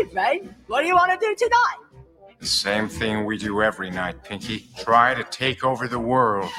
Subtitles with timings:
[0.00, 0.54] evening.
[0.66, 1.76] What do you want to do tonight?
[2.38, 4.68] The same thing we do every night, Pinky.
[4.78, 6.50] Try to take over the world.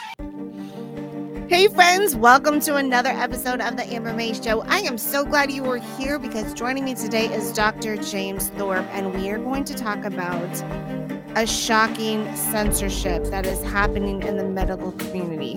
[1.47, 4.61] Hey, friends, welcome to another episode of The Amber May Show.
[4.63, 7.95] I am so glad you are here because joining me today is Dr.
[7.97, 10.49] James Thorp, and we are going to talk about
[11.35, 15.53] a shocking censorship that is happening in the medical community.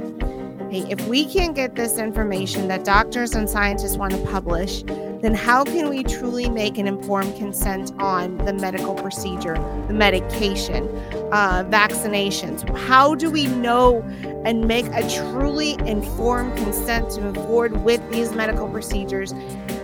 [0.70, 4.84] Hey, if we can't get this information that doctors and scientists want to publish,
[5.22, 9.54] then how can we truly make an informed consent on the medical procedure,
[9.86, 10.88] the medication,
[11.32, 12.68] uh, vaccinations?
[12.76, 14.02] How do we know
[14.44, 19.32] and make a truly informed consent to move forward with these medical procedures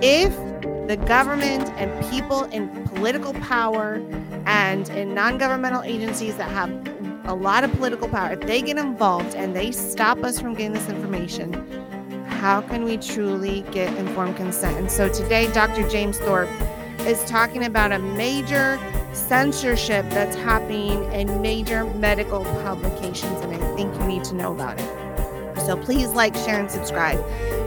[0.02, 0.36] if
[0.88, 4.02] the government and people in political power
[4.46, 6.70] and in non governmental agencies that have
[7.26, 10.72] a lot of political power, if they get involved and they stop us from getting
[10.72, 11.52] this information,
[12.38, 14.78] how can we truly get informed consent?
[14.78, 15.88] And so today, Dr.
[15.88, 16.48] James Thorp
[17.00, 18.78] is talking about a major
[19.12, 24.78] censorship that's happening in major medical publications, and I think you need to know about
[24.78, 25.60] it.
[25.66, 27.18] So please like, share, and subscribe.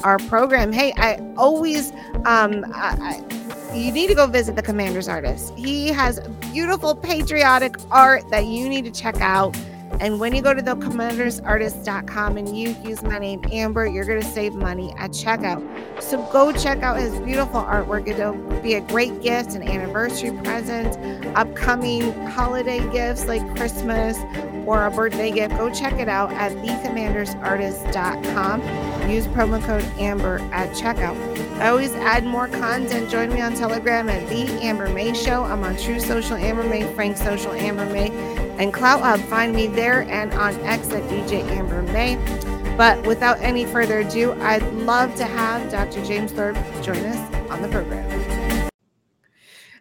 [0.03, 0.71] our program.
[0.71, 1.91] Hey, I always,
[2.25, 3.23] um, I,
[3.73, 5.57] you need to go visit the commander's artist.
[5.57, 6.19] He has
[6.51, 9.57] beautiful patriotic art that you need to check out.
[10.01, 14.19] And when you go to the commandersartist.com and you use my name Amber, you're going
[14.19, 15.61] to save money at checkout.
[16.01, 18.07] So go check out his beautiful artwork.
[18.07, 20.97] It'll be a great gift, an anniversary present,
[21.37, 24.17] upcoming holiday gifts like Christmas
[24.65, 25.55] or a birthday gift.
[25.57, 28.61] Go check it out at thecommandersartist.com.
[29.07, 31.15] Use promo code Amber at checkout.
[31.59, 33.11] I always add more content.
[33.11, 35.43] Join me on Telegram at The Amber May Show.
[35.43, 38.09] I'm on Truth Social Amber May, Frank Social Amber May
[38.61, 39.19] and Clout Hub.
[39.21, 42.15] Find me there and on X at DJ Amber May.
[42.77, 46.05] But without any further ado, I'd love to have Dr.
[46.05, 48.69] James Thorp join us on the program.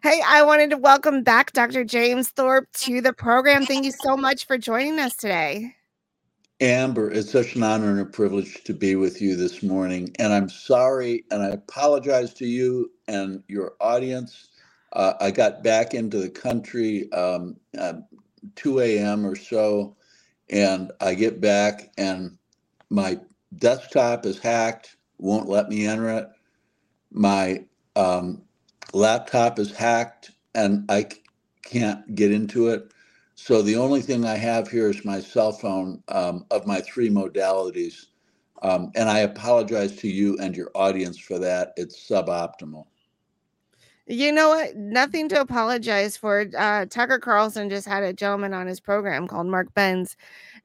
[0.03, 1.85] Hey, I wanted to welcome back Dr.
[1.85, 3.67] James Thorp to the program.
[3.67, 5.75] Thank you so much for joining us today.
[6.61, 10.11] Amber, it's such an honor and a privilege to be with you this morning.
[10.19, 14.49] And I'm sorry and I apologize to you and your audience.
[14.93, 17.95] Uh, I got back into the country um, uh,
[18.57, 19.27] 2 a.m.
[19.27, 19.97] or so,
[20.51, 22.39] and I get back and
[22.91, 23.21] my
[23.57, 26.29] desktop is hacked, won't let me enter it.
[27.13, 27.65] My
[27.97, 28.43] um,
[28.93, 31.09] laptop is hacked, and I
[31.65, 32.93] can't get into it.
[33.35, 37.11] So the only thing I have here is my cell phone um, of my three
[37.11, 38.07] modalities.
[38.63, 41.73] Um, and I apologize to you and your audience for that.
[41.77, 42.87] It's suboptimal.
[44.11, 44.75] You know what?
[44.75, 46.45] Nothing to apologize for.
[46.59, 50.17] Uh, Tucker Carlson just had a gentleman on his program called Mark Benz.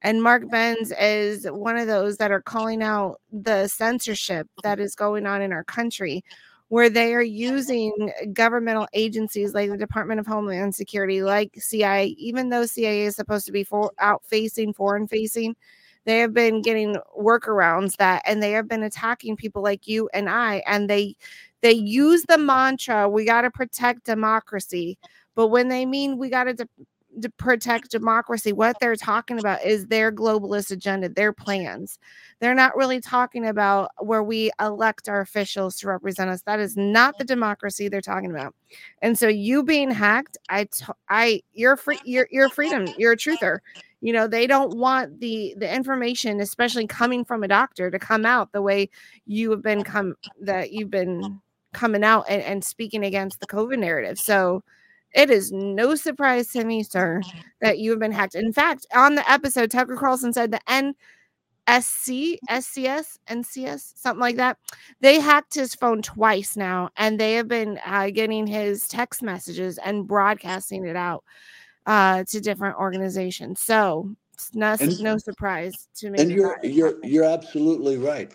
[0.01, 4.95] And Mark Benz is one of those that are calling out the censorship that is
[4.95, 6.23] going on in our country,
[6.69, 12.49] where they are using governmental agencies like the Department of Homeland Security, like CIA, even
[12.49, 15.55] though CIA is supposed to be for, out facing, foreign facing.
[16.05, 20.29] They have been getting workarounds that, and they have been attacking people like you and
[20.29, 21.15] I, and they
[21.65, 24.99] they use the mantra, we got to protect democracy.
[25.33, 29.87] But when they mean we got to de- protect democracy, what they're talking about is
[29.87, 31.97] their globalist agenda, their plans.
[32.39, 36.43] They're not really talking about where we elect our officials to represent us.
[36.43, 38.53] That is not the democracy they're talking about.
[39.01, 43.17] And so you being hacked, I, t- I, you're free, you're, you're freedom, you're a
[43.17, 43.57] truther
[44.01, 48.25] you know they don't want the the information especially coming from a doctor to come
[48.25, 48.89] out the way
[49.25, 51.39] you have been come that you've been
[51.75, 54.17] coming out and, and speaking against the COVID narrative.
[54.17, 54.63] So
[55.13, 57.21] it is no surprise to me, sir,
[57.61, 58.35] that you have been hacked.
[58.35, 60.93] In fact, on the episode, Tucker Carlson said the
[61.67, 64.57] NSC, SCS, NCS, something like that.
[65.01, 69.77] They hacked his phone twice now, and they have been uh, getting his text messages
[69.77, 71.23] and broadcasting it out
[71.85, 73.61] uh, to different organizations.
[73.61, 76.19] So it's no, and, no surprise to me.
[76.19, 78.33] And you're you're you're absolutely right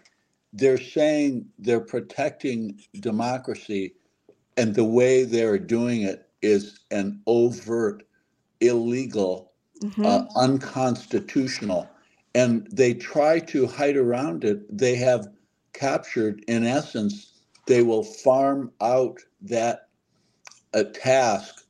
[0.52, 3.94] they're saying they're protecting democracy,
[4.56, 8.02] and the way they're doing it is an overt,
[8.61, 9.52] illegal,
[9.82, 10.05] mm-hmm.
[10.05, 11.88] uh, unconstitutional.
[12.35, 14.61] And they try to hide around it.
[14.76, 15.29] They have
[15.73, 17.32] captured, in essence,
[17.67, 19.88] they will farm out that
[20.73, 21.64] a task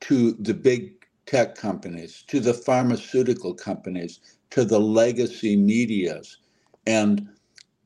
[0.00, 0.92] to the big
[1.26, 4.20] tech companies, to the pharmaceutical companies,
[4.50, 6.38] to the legacy medias.
[6.86, 7.28] And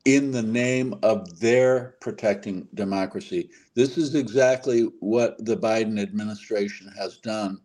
[0.08, 3.50] in the name of their protecting democracy.
[3.76, 7.60] This is exactly what the Biden administration has done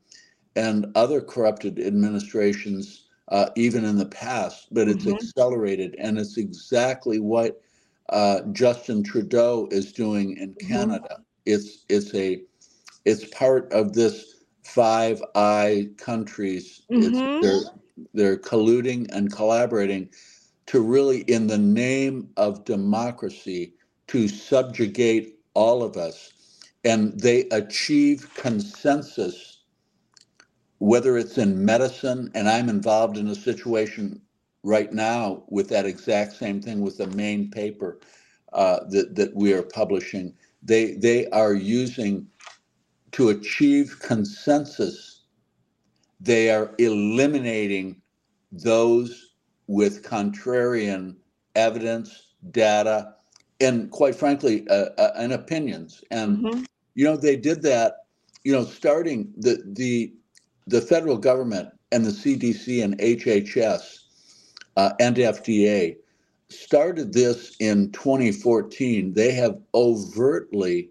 [0.55, 5.15] and other corrupted administrations, uh, even in the past, but it's Mhm.
[5.15, 5.95] accelerated.
[5.99, 7.61] And it's exactly what
[8.09, 10.67] uh, Justin Trudeau is doing in Mhm.
[10.69, 11.19] Canada.
[11.47, 12.43] It's, it's a,
[13.05, 16.83] it's part of this Five Eye countries.
[17.01, 17.41] It's, Mhm.
[17.41, 17.61] they're,
[18.13, 20.09] they're colluding and collaborating
[20.67, 23.73] to really, in the name of democracy,
[24.07, 26.31] to subjugate all of us.
[26.85, 29.59] And they achieve consensus,
[30.79, 34.21] whether it's in medicine, and I'm involved in a situation
[34.63, 37.99] right now with that exact same thing with the main paper
[38.53, 40.33] uh, that, that we are publishing.
[40.63, 42.27] They, they are using
[43.13, 45.23] to achieve consensus,
[46.19, 48.01] they are eliminating
[48.51, 49.32] those
[49.67, 51.15] with contrarian
[51.55, 53.13] evidence, data,
[53.59, 56.03] and quite frankly, uh, uh, and opinions.
[56.11, 56.65] And Mhm.
[56.95, 58.05] you know, they did that.
[58.43, 60.13] You know, starting the the
[60.67, 63.99] the federal government and the CDC and HHS
[64.77, 65.97] uh, and FDA
[66.49, 69.13] started this in 2014.
[69.13, 70.89] They have overtly,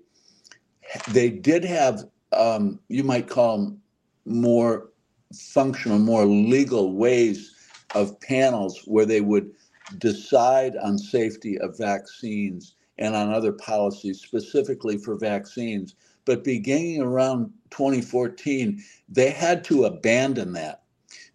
[1.10, 3.82] they did have, um, you might call them
[4.24, 4.90] more
[5.34, 7.51] functional, more legal ways
[7.94, 9.50] of panels where they would
[9.98, 15.94] decide on safety of vaccines and on other policies specifically for vaccines.
[16.24, 20.82] But beginning around 2014, they had to abandon that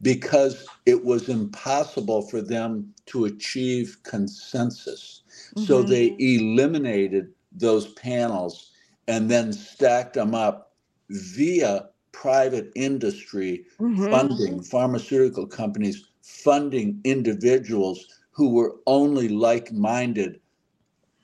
[0.01, 5.23] because it was impossible for them to achieve consensus.
[5.57, 5.87] So Mhm.
[5.87, 8.71] they eliminated those panels
[9.07, 10.75] and then stacked them up
[11.09, 14.09] via private industry Mhm.
[14.09, 20.39] funding pharmaceutical companies funding individuals who were only like-minded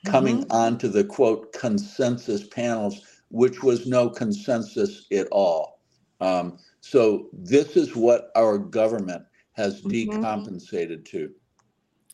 [0.06, 5.80] coming onto the quote consensus panels which was no consensus at all
[6.22, 9.24] um, so this is what our government
[9.54, 9.92] has Mhm.
[9.92, 11.32] decompensated to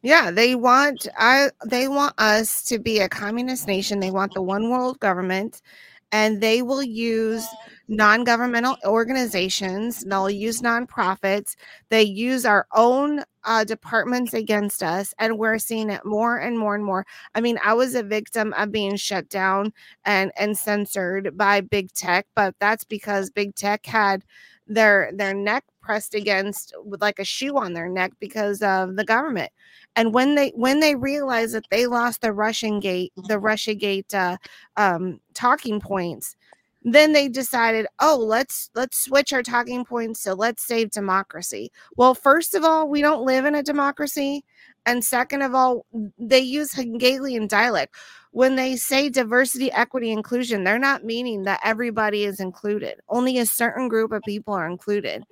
[0.03, 3.99] Yeah, they want I they want us to be a communist nation.
[3.99, 5.61] They want the one world government
[6.11, 7.47] and they will use
[7.87, 11.55] non-governmental organizations, they'll use nonprofits,
[11.89, 16.75] they use our own uh, departments against us and we're seeing it more and more
[16.75, 17.05] and more.
[17.33, 19.73] I mean, I was a victim of being shut down
[20.05, 24.23] and and censored by big tech, but that's because big tech had
[24.67, 29.03] their their neck pressed against with like a shoe on their neck because of the
[29.03, 29.51] government
[29.99, 34.13] and when they when they realized that they lost the russian gate the russia gate
[34.13, 34.37] uh,
[34.77, 36.35] um, talking points
[36.83, 41.71] then they decided oh let's let's switch our talking points so let's save democracy.
[41.97, 44.45] Well first of all we don't live in a democracy
[44.85, 45.85] and second of all
[46.17, 47.95] they use hungarian dialect.
[48.31, 52.99] When they say diversity equity inclusion they're not meaning that everybody is included.
[53.09, 55.25] Only a certain group of people are included.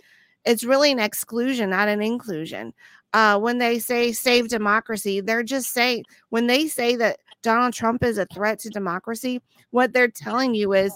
[0.44, 2.74] It's really an exclusion not an inclusion
[3.14, 8.04] uh, when they say save democracy, they're just saying when they say that Donald Trump
[8.04, 10.96] is a threat to democracy, what they're telling you is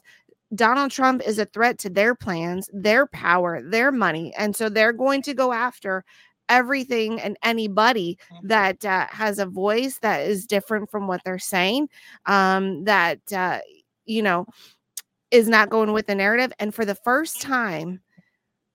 [0.54, 4.34] Donald Trump is a threat to their plans, their power, their money.
[4.38, 6.04] And so they're going to go after
[6.50, 11.88] everything and anybody that uh, has a voice that is different from what they're saying,
[12.26, 13.60] um, that, uh,
[14.06, 14.46] you know,
[15.30, 16.52] is not going with the narrative.
[16.60, 18.02] And for the first time,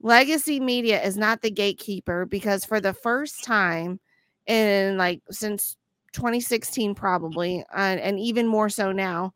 [0.07, 3.99] legacy media is not the gatekeeper because for the first time
[4.47, 5.77] in like since
[6.13, 9.35] 2016 probably uh, and even more so now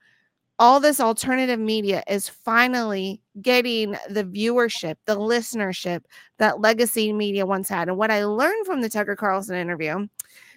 [0.61, 6.03] all this alternative media is finally getting the viewership the listenership
[6.39, 7.89] that legacy media once had.
[7.89, 10.07] And what i learned from the tucker carlson interview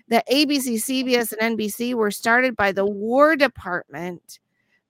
[0.09, 4.37] that abc cbs and nbc were started by the war department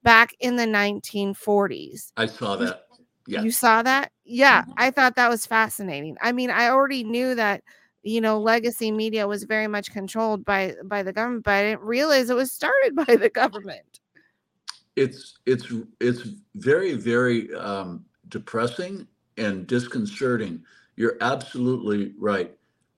[0.02, 2.83] back in the 1940s i saw that
[3.26, 4.12] yeah you saw that?
[4.24, 6.16] Yeah, I thought that was fascinating.
[6.20, 7.62] I mean, I already knew that
[8.02, 11.82] you know legacy media was very much controlled by by the government, but I didn't
[11.82, 14.00] realize it was started by the government.
[14.96, 20.62] it's it's it's very very um, depressing and disconcerting
[20.96, 22.54] you're absolutely right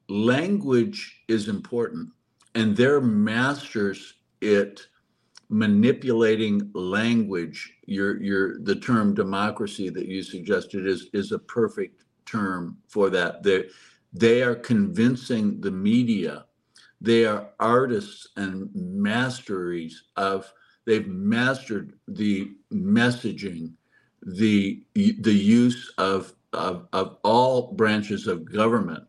[0.08, 2.08] language is important
[2.54, 4.80] and they're masters at
[5.48, 12.76] manipulating language your your the term democracy that you suggested is is a perfect term
[12.88, 13.42] for that.
[13.42, 13.64] They
[14.12, 16.46] they are convincing the media.
[17.00, 20.52] They are artists and masteries of
[20.84, 23.72] they've mastered the messaging
[24.22, 29.04] the the use of of, of all branches of government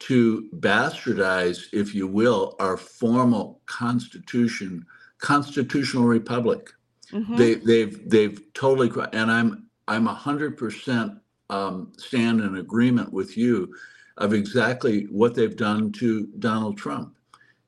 [0.00, 4.84] to bastardize, if you will, our formal constitution,
[5.22, 6.70] constitutional republic.
[7.10, 7.36] Mhm.
[7.36, 11.12] They, they've, they've totally, and I'm, I'm a hundred percent,
[11.48, 13.74] um, stand in agreement with you
[14.18, 17.16] of exactly what they've done to Donald Trump.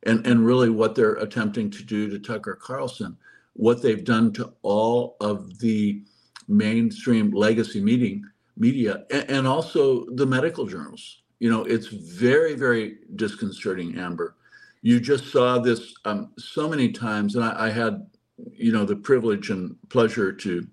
[0.06, 3.16] And, and really what they're attempting to do to Tucker Carlson,
[3.54, 6.02] what they've done to all of the
[6.46, 8.23] mainstream legacy meeting,
[8.58, 11.23] media, and, and also the medical journals.
[11.38, 14.37] You know, it's very, very disconcerting, Amber.
[14.85, 18.07] You just saw this um, so many times, and I, I had,
[18.53, 20.67] you know, the privilege and pleasure to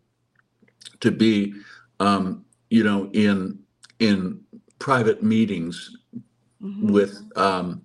[1.00, 1.54] to be,
[2.02, 3.58] um, you know, in
[4.00, 4.42] in
[4.80, 5.96] private meetings
[6.62, 6.92] Mhm.
[6.92, 7.84] with um,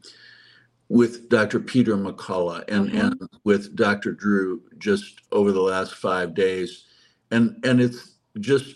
[0.88, 1.60] with Dr.
[1.60, 3.00] Peter McCullough and, Mhm.
[3.00, 4.10] and with Dr.
[4.12, 6.86] Drew just over the last five days,
[7.30, 8.74] and and it's just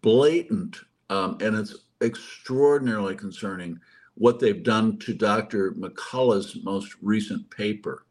[0.00, 0.78] blatant
[1.10, 3.78] um, and it's extraordinarily concerning
[4.20, 5.72] what they've done to Dr.
[5.72, 8.04] McCullough's most recent paper.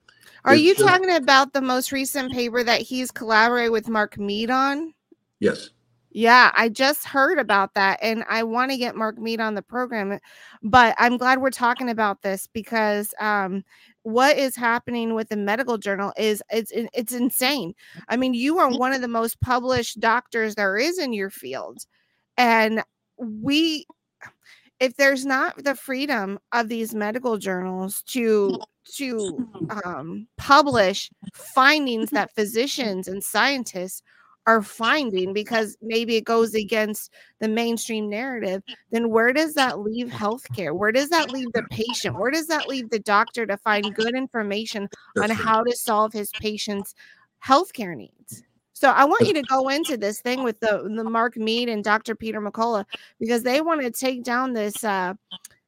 [0.44, 4.18] Are It's you just- talking about the most recent paper that he's collaborated with Mark
[4.18, 4.94] Mead on?
[5.40, 5.70] Yes,
[6.12, 9.62] Yeah, I just heard about that and I want to get Mark Mead on the
[9.62, 10.20] program.
[10.64, 13.64] But I'm glad we're talking about this because um
[14.02, 17.76] what is happening with the medical journal is it's it's insane.
[18.08, 21.86] I mean, you are one of the most published doctors there is in your field.
[22.38, 22.84] And
[23.18, 23.86] we
[24.80, 28.60] if there's not the freedom of these medical journals to
[28.96, 29.48] to
[29.86, 34.02] um, publish findings that physicians and scientists
[34.48, 40.08] are finding because maybe it goes against the mainstream narrative, then where does that leave
[40.08, 40.76] healthcare?
[40.76, 42.18] Where does that leave the patient?
[42.18, 44.90] Where does that leave the doctor to find good information
[45.22, 46.96] on how to solve his patient's
[47.46, 48.42] healthcare needs?
[48.80, 51.84] So I want you to go into this thing with the, the Mark Mead and
[51.84, 52.16] Dr.
[52.16, 52.86] Peter McCullough
[53.20, 55.16] because they want to take down this uh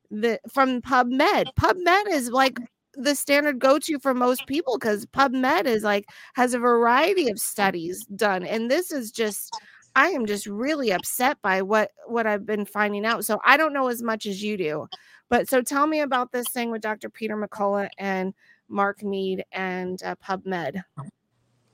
[0.09, 1.47] the from PubMed.
[1.59, 2.57] PubMed is like
[2.93, 8.05] the standard go-to for most people because PubMed is like has a variety of studies
[8.15, 8.45] done.
[8.45, 9.53] And this is just
[9.97, 13.25] I am just really upset by what what I've been finding out.
[13.25, 14.87] So I don't know as much as you do.
[15.29, 17.09] But so tell me about this thing with Dr.
[17.09, 18.33] Peter McCullough and
[18.69, 20.81] Mark Mead and uh, PubMed.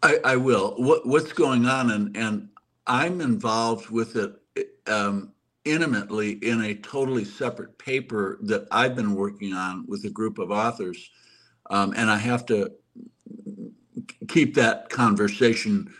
[0.03, 0.75] I, I will.
[0.77, 2.49] What, what's going on, and and
[2.87, 4.35] I'm involved with it
[4.87, 5.33] um,
[5.65, 10.51] intimately in a totally separate paper that I've been working on with a group of
[10.51, 11.09] authors,
[11.69, 12.71] um, and I have to
[14.27, 15.93] keep that conversation.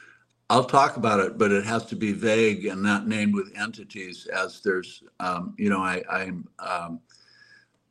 [0.50, 4.28] I'll talk about it, but it has to be vague and not named with entities,
[4.28, 7.02] as there's, um, you know, I, I'm um,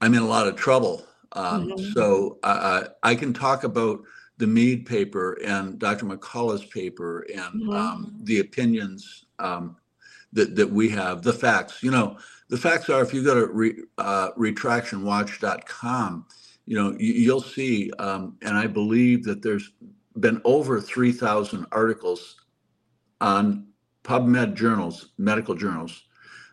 [0.00, 1.04] I'm in a lot of trouble.
[1.32, 1.92] Um, Mhm.
[1.92, 4.00] So I I can talk about
[4.38, 6.07] the Mead paper and Dr.
[6.07, 7.75] McCullough's paper and Mhm.
[7.75, 9.76] um, the opinions um,
[10.33, 11.83] that, that we have, the facts.
[11.83, 16.26] You know, the facts are if you go to re, uh, retractionwatch.com,
[16.66, 19.73] you know, you, you'll see, um, and I believe that there's
[20.21, 22.37] been over 3,000 articles
[23.21, 23.66] on
[24.05, 26.05] PubMed journals, medical journals,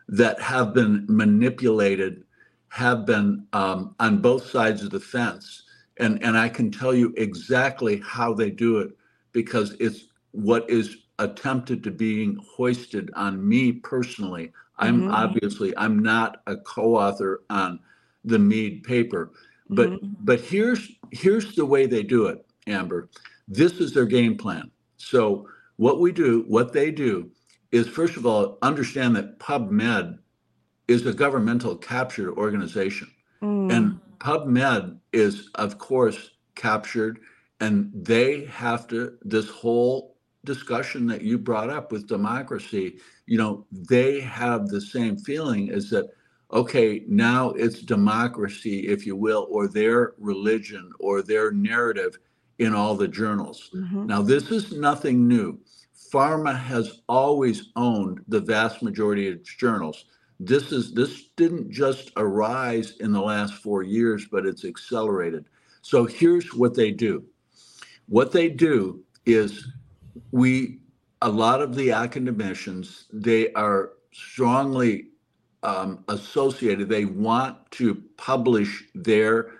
[0.08, 2.24] that have been manipulated,
[2.68, 5.63] have been um, on both sides of the fence
[5.98, 8.90] and and I can tell you exactly how they do it
[9.32, 14.52] because it's what is attempted to being hoisted on me personally.
[14.78, 15.12] I'm Mhm.
[15.12, 17.78] obviously I'm not a co-author on
[18.24, 19.30] the Mead paper,
[19.70, 20.16] but Mhm.
[20.20, 23.08] but here's here's the way they do it, Amber.
[23.46, 24.70] This is their game plan.
[24.96, 27.30] So what we do, what they do,
[27.70, 30.18] is first of all understand that PubMed
[30.88, 33.08] is a governmental captured organization.
[33.42, 33.72] Mm.
[33.72, 33.93] And
[34.24, 37.20] PubMed is, of course, captured,
[37.60, 43.66] and they have to, this whole discussion that you brought up with democracy, you know,
[43.70, 46.08] they have the same feeling is that,
[46.52, 52.18] okay, now it's democracy, if you will, or their religion or their narrative
[52.58, 53.70] in all the journals.
[53.74, 54.06] Mhm.
[54.06, 55.58] Now, this is nothing new.
[56.12, 60.04] Pharma has always owned the vast majority of journals.
[60.40, 65.46] This is this didn't just arise in the last four years, but it's accelerated.
[65.82, 67.24] So here's what they do.
[68.08, 69.66] What they do is
[70.32, 70.80] we
[71.22, 75.08] a lot of the academicians they are strongly
[75.62, 76.88] um, associated.
[76.88, 79.52] They want to publish their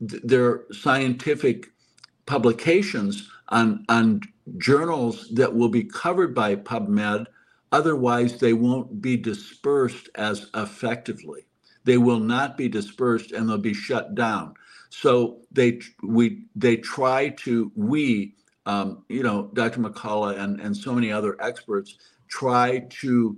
[0.00, 1.68] their scientific
[2.26, 4.22] publications on on
[4.58, 7.26] journals that will be covered by PubMed.
[7.72, 11.46] Otherwise, they won't be dispersed as effectively.
[11.84, 14.54] They will not be dispersed, and they'll be shut down.
[14.90, 18.34] So they we they try to we
[18.66, 19.80] um, you know Dr.
[19.80, 21.96] McCullough and and so many other experts
[22.28, 23.36] try to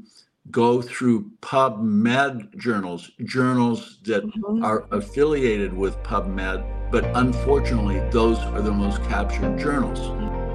[0.50, 4.64] go through PubMed journals, journals that Mhm.
[4.64, 10.00] are affiliated with PubMed, but unfortunately, those are the most captured journals.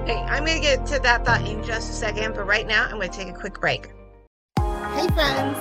[0.05, 2.85] Hey, I'm going to get to that thought in just a second, but right now
[2.85, 3.89] I'm going to take a quick break.
[4.59, 5.59] Hey, friends.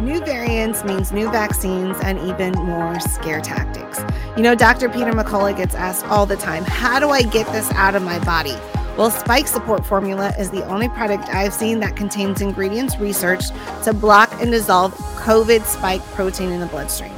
[0.00, 4.00] New variants means new vaccines and even more scare tactics.
[4.36, 4.90] You know, Dr.
[4.90, 8.22] Peter McCullough gets asked all the time, How do I get this out of my
[8.26, 8.54] body?
[8.98, 13.54] Well, Spike Support Formula is the only product I've seen that contains ingredients researched
[13.84, 17.12] to block and dissolve COVID spike protein in the bloodstream.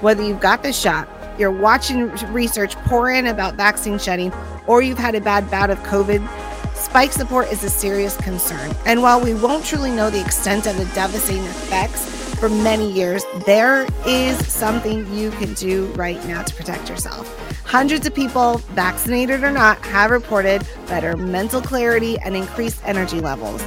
[0.00, 4.32] Whether you've got the shot, you're watching research pour in about vaccine shedding,
[4.66, 6.26] or you've had a bad bout of COVID,
[6.74, 8.74] spike support is a serious concern.
[8.84, 12.04] And while we won't truly know the extent of the devastating effects
[12.36, 17.32] for many years, there is something you can do right now to protect yourself.
[17.64, 23.62] Hundreds of people, vaccinated or not, have reported better mental clarity and increased energy levels.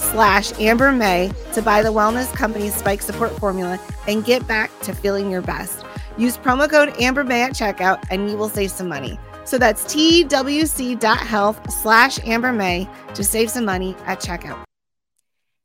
[0.00, 3.78] slash Amber May to buy the wellness company's spike support formula
[4.08, 5.84] and get back to feeling your best.
[6.18, 9.18] Use promo code Amber May at checkout and you will save some money.
[9.44, 14.64] So that's twc.health slash Amber May to save some money at checkout.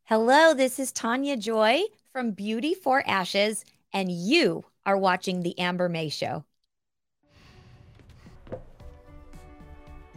[0.06, 5.90] Hello, this is Tanya Joy from Beauty for Ashes, and you are watching The Amber
[5.90, 6.46] May Show.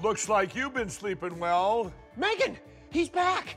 [0.03, 2.57] Looks like you've been sleeping well, Megan,
[2.91, 3.57] he's back.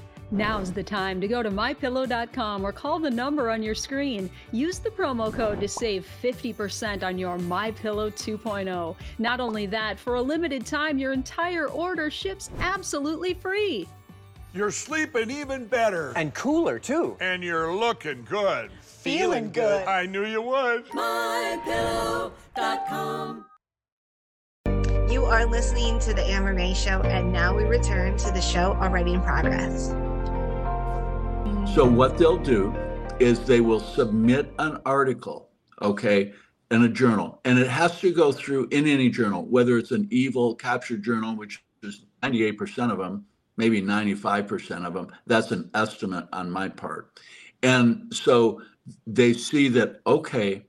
[0.31, 4.29] Now's the time to go to mypillow.com or call the number on your screen.
[4.53, 8.95] Use the promo code to save 50% on your MyPillow 2.0.
[9.19, 13.89] Not only that, for a limited time, your entire order ships absolutely free.
[14.53, 16.13] You're sleeping even better.
[16.15, 17.17] And cooler, too.
[17.19, 18.71] And you're looking good.
[18.81, 19.85] Feeling good.
[19.85, 20.85] I knew you would.
[20.87, 22.31] MyPillow.com.
[25.09, 28.73] You are listening to the Amber May Show, and now we return to the show
[28.73, 29.93] already in progress.
[31.73, 32.75] So what they'll do
[33.21, 36.33] is they will submit an article, okay,
[36.69, 40.05] in a journal, and it has to go through in any journal, whether it's an
[40.11, 45.13] evil captured journal, which is 98% of them, maybe 95% of them.
[45.27, 47.17] That's an estimate on my part.
[47.63, 48.61] And so
[49.07, 50.65] they see that, okay,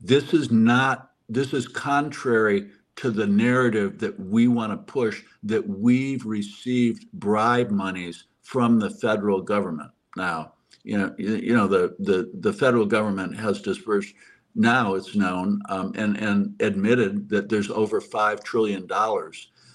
[0.00, 5.68] this is not, this is contrary to the narrative that we want to push that
[5.68, 9.90] we've received bribe monies from the federal government.
[10.16, 14.14] Now, you know, you, know, the, the, the federal government has dispersed,
[14.54, 18.86] now it's known um, and, and admitted that there's over $5 trillion.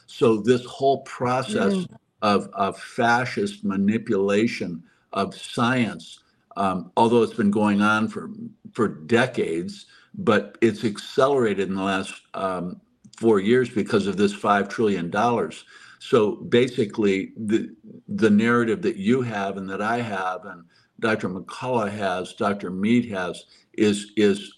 [0.08, 1.86] So this whole process
[2.22, 6.20] of, of fascist manipulation of science,
[6.56, 8.30] um, although it's been going on for,
[8.72, 12.80] for decades, but it's accelerated in the last um,
[13.18, 15.12] four years because of this $5 trillion.
[16.00, 17.76] So basically, the,
[18.08, 20.64] the narrative that you have and that I have and
[21.00, 21.30] Dr.
[21.30, 22.72] McCullough has, Dr.
[22.72, 24.54] Mead has, is, is,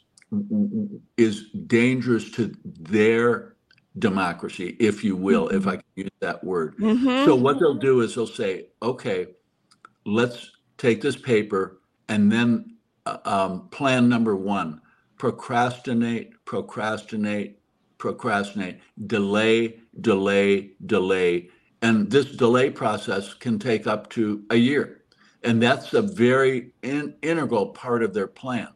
[1.17, 3.56] is dangerous to their
[3.99, 6.77] democracy, if you will, if I can use that word.
[6.77, 7.25] Mm-hmm.
[7.25, 9.27] So what they'll do is they'll say, okay,
[10.06, 14.82] let's take this paper and then uh, um, plan number one,
[15.17, 17.61] procrastinate, procrastinate,
[18.02, 21.50] procrastinate, delay, delay, delay.
[21.84, 25.04] And this delay process can take up to a year.
[25.44, 28.70] And that's a very in, integral part of their plan.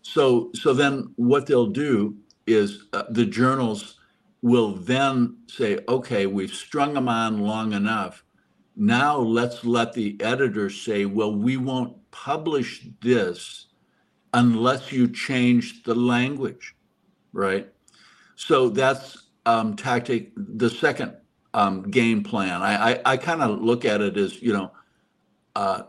[0.00, 3.98] So, so then what they'll do is uh, the journals
[4.40, 8.24] will then say, okay, we've strung them on long enough.
[8.76, 13.66] Now let's let the editors say, well, we won't publish this
[14.32, 16.74] unless you change the language,
[17.32, 17.73] right?
[18.36, 20.32] So that's um, tactic.
[20.36, 21.14] The second
[21.54, 22.62] um, game plan.
[22.62, 24.72] I I, I kind of look at it as you know,
[25.56, 25.82] uh,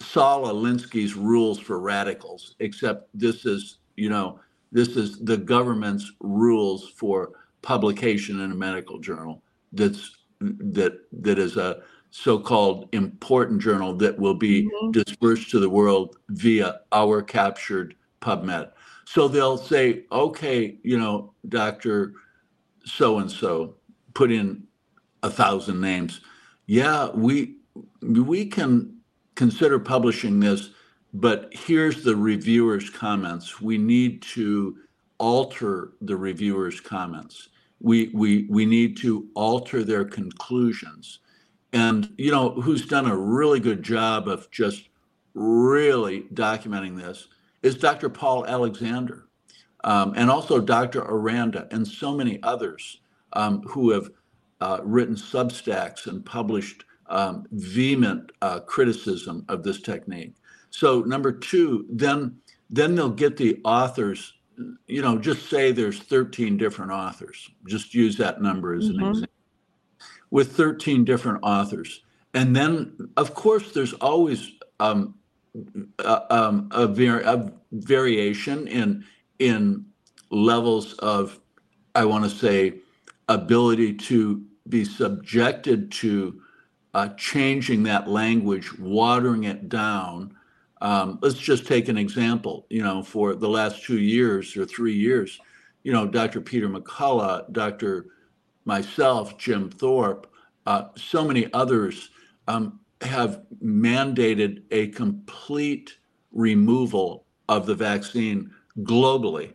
[0.00, 2.56] Saul Alinsky's rules for radicals.
[2.60, 4.40] Except this is you know
[4.72, 7.32] this is the government's rules for
[7.62, 9.42] publication in a medical journal.
[9.72, 16.16] That's that that is a so-called important journal that will be dispersed to the world
[16.30, 18.70] via our captured PubMed.
[19.12, 22.12] So they'll say, okay, you know, Doctor
[22.84, 23.74] so and so,
[24.14, 24.62] put in
[25.24, 26.20] a thousand names.
[26.66, 27.56] Yeah, we
[28.00, 28.98] we can
[29.34, 30.70] consider publishing this,
[31.12, 33.60] but here's the reviewer's comments.
[33.60, 34.76] We need to
[35.18, 37.48] alter the reviewer's comments.
[37.80, 41.18] We, we, we need to alter their conclusions.
[41.72, 44.88] And, you know, who's done a really good job of just
[45.34, 47.26] really documenting this
[47.62, 48.08] is Dr.
[48.08, 49.26] Paul Alexander
[49.84, 51.00] um, and also Dr.
[51.02, 53.00] Aranda and so many others
[53.32, 54.10] um, who have
[54.60, 60.34] uh, written substacks and published um, vehement uh, criticism of this technique.
[60.70, 62.36] So number two, then
[62.72, 64.34] then they'll get the authors.
[64.86, 67.50] You know, just say there's 13 different authors.
[67.66, 69.08] Just use that number as an Mhm.
[69.08, 69.30] example.
[70.30, 72.02] With 13 different authors,
[72.34, 75.14] and then of course there's always um,
[76.04, 79.04] uh, um, a, var- a variation in
[79.38, 79.86] in
[80.30, 81.40] levels of,
[81.94, 82.74] I want to say,
[83.28, 86.40] ability to be subjected to
[86.94, 90.36] uh, changing that language, watering it down.
[90.82, 92.66] Um, let's just take an example.
[92.70, 95.40] You know, for the last two years or three years,
[95.84, 96.40] you know, Dr.
[96.40, 98.06] Peter McCullough, Dr.
[98.64, 100.26] myself, Jim Thorp,
[100.66, 102.10] uh, so many others
[102.48, 105.96] um, have mandated a complete
[106.32, 109.54] removal of the vaccine globally.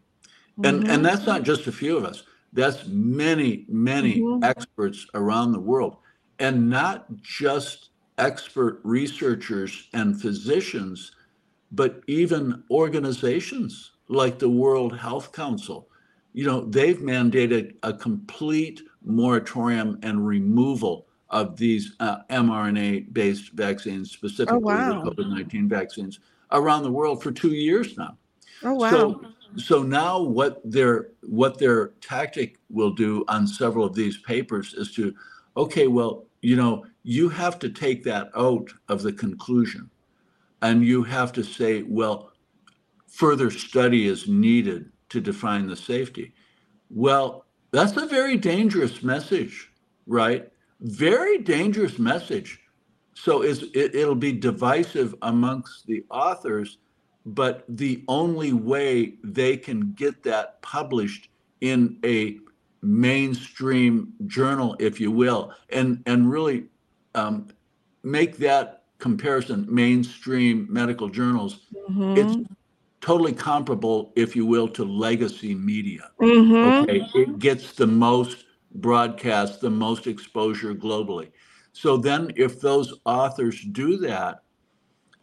[0.63, 2.23] And, and that's not just a few of us.
[2.53, 4.43] That's many, many Mhm.
[4.43, 5.97] experts around the world.
[6.39, 11.11] And not just expert researchers and physicians,
[11.71, 15.89] but even organizations like the World Health Council.
[16.33, 24.11] You know, they've mandated a complete moratorium and removal of these uh, mRNA based vaccines,
[24.11, 25.01] specifically wow.
[25.03, 26.19] the COVID 19 vaccines,
[26.51, 28.17] around the world for two years now.
[28.63, 28.89] Oh wow.
[28.89, 29.21] So,
[29.57, 34.93] so now what their what their tactic will do on several of these papers is
[34.93, 35.13] to,
[35.57, 39.89] okay, well, you know, you have to take that out of the conclusion,
[40.61, 42.31] and you have to say, well,
[43.07, 46.33] further study is needed to define the safety.
[46.89, 49.71] Well, that's a very dangerous message,
[50.07, 50.49] right?
[50.85, 52.59] Very dangerous message.
[53.15, 56.77] So is it, it'll be divisive amongst the authors
[57.25, 61.29] but the only way they can get that published
[61.61, 62.37] in a
[62.83, 66.65] mainstream journal, if you will, and and really
[67.15, 67.47] um,
[68.03, 71.61] make that comparison mainstream medical journals.
[71.89, 72.17] Mhm.
[72.17, 72.37] It's
[73.01, 76.11] totally comparable, if you will, to legacy media.
[76.21, 76.83] Mhm.
[76.83, 78.44] Okay, it gets the most
[78.75, 81.31] broadcast, the most exposure globally.
[81.73, 84.43] So then, if those authors do that,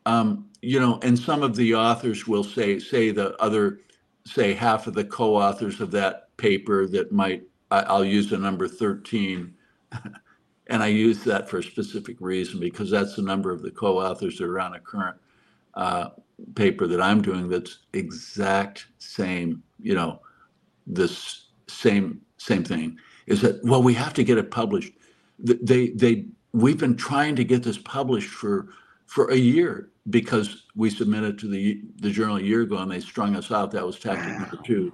[0.04, 3.80] um, you know, and some of the authors will say, say the other,
[4.26, 8.68] say half of the co-authors of that paper that might, I, I'll use the number
[8.68, 9.54] 13.
[10.68, 14.38] and I use that for a specific reason because that's the number of the co-authors
[14.38, 15.16] that are on a current
[15.74, 16.10] uh,
[16.54, 20.20] paper that I'm doing that's exact same, you know,
[20.86, 24.92] this same same thing is that well we have to get it published.
[25.38, 28.68] They they we've been trying to get this published for
[29.06, 33.00] for a year because we submitted to the the journal a year ago and they
[33.00, 33.70] strung us out.
[33.70, 34.92] That was tactic number two.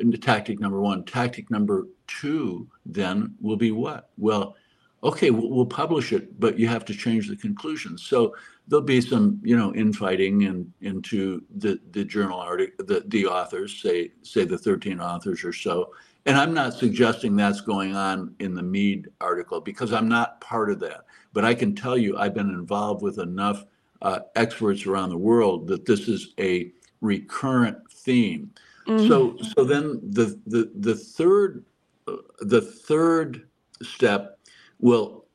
[0.00, 1.04] And tactic number one.
[1.04, 4.10] Tactic number two then will be what?
[4.16, 4.56] Well
[5.02, 8.34] okay we'll, we'll publish it but you have to change the conclusions so
[8.66, 13.80] there'll be some you know infighting and into the the journal article the the authors
[13.80, 15.92] say say the 13 authors or so
[16.28, 20.70] and i'm not suggesting that's going on in the mead article because i'm not part
[20.70, 21.06] of that.
[21.34, 23.66] But i can tell you i've been involved with enough
[24.02, 28.52] uh, experts around the world that this is a recurrent theme.
[28.88, 29.08] Mhm.
[29.08, 31.66] so so then the the the third
[32.08, 33.48] uh, the third
[33.82, 34.38] step
[34.80, 35.26] will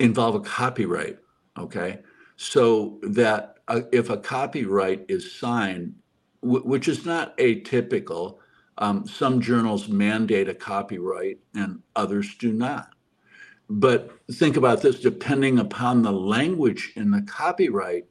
[0.00, 1.18] involve a copyright
[1.58, 2.00] okay?
[2.36, 5.94] So that uh, if a copyright is signed
[6.42, 8.38] w- which is not atypical
[8.78, 12.90] um, some journals mandate a copyright and others do not.
[13.68, 18.06] But think about this depending upon the language in the copyright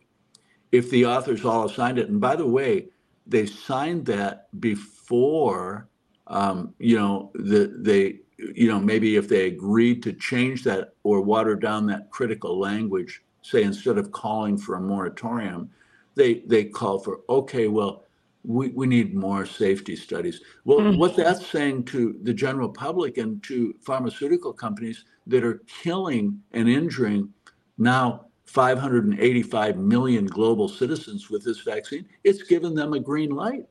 [0.71, 2.87] if the authors all signed it and by the way
[3.25, 5.87] they signed that before
[6.27, 11.21] um, you know the, they you know maybe if they agreed to change that or
[11.21, 15.69] water down that critical language say instead of calling for a moratorium
[16.15, 18.03] they they call for okay well
[18.47, 20.41] we, we need more safety studies.
[20.63, 20.97] Well Mm.
[20.97, 26.69] what that's saying to the general public and to pharmaceutical companies that are killing and
[26.69, 27.33] injuring
[27.77, 33.65] now 585 million global citizens with this vaccine it's given them a green light.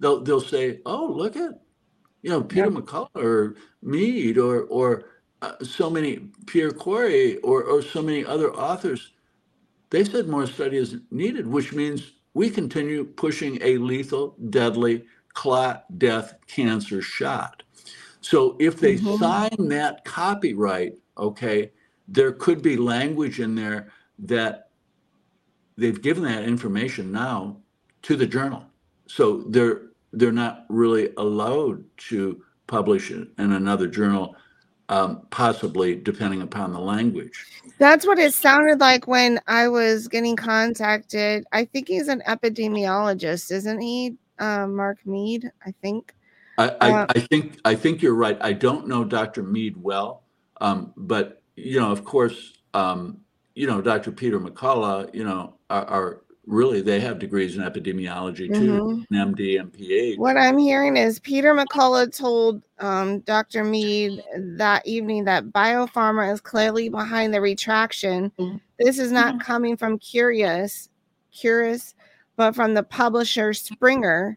[0.00, 1.60] They'll they'll say oh look at
[2.22, 5.04] you know peter mccullough or mead or or
[5.42, 9.10] uh, so many pierre kory or or so many other authors.
[9.90, 15.84] They said more study is needed, which means we continue pushing a lethal, deadly, clot,
[15.98, 17.62] death, cancer shot.
[18.20, 19.18] So if they Mhm.
[19.18, 21.72] sign that copyright, okay,
[22.08, 24.70] there could be language in there that
[25.76, 27.56] they've given that information now
[28.02, 28.64] to the journal.
[29.06, 29.82] So they're
[30.14, 34.36] they're not really allowed to publish it in another journal,
[34.92, 37.46] um, possibly depending upon the language.
[37.78, 41.46] That's what it sounded like when I was getting contacted.
[41.50, 44.16] I think he's an epidemiologist, isn't he?
[44.38, 46.12] Uh, Mark Mead, I think.
[46.58, 48.36] I, I, Uh, I think I think you're right.
[48.42, 49.42] I don't know Dr.
[49.42, 50.24] Mead well,
[50.60, 53.22] um, but you know, of course, um,
[53.54, 54.12] you know, Dr.
[54.12, 59.60] Peter McCullough, you know, are, are really they have degrees in epidemiology too, an MD
[59.60, 60.18] and PhD.
[60.18, 63.64] What I'm hearing is Peter McCullough told um, Dr.
[63.64, 68.32] Mead that evening that biopharma is clearly behind the retraction.
[68.78, 69.42] This is not mm-hmm.
[69.42, 70.88] coming from Cureus,
[71.32, 71.94] Cureus,
[72.36, 74.36] but from the publisher Springer,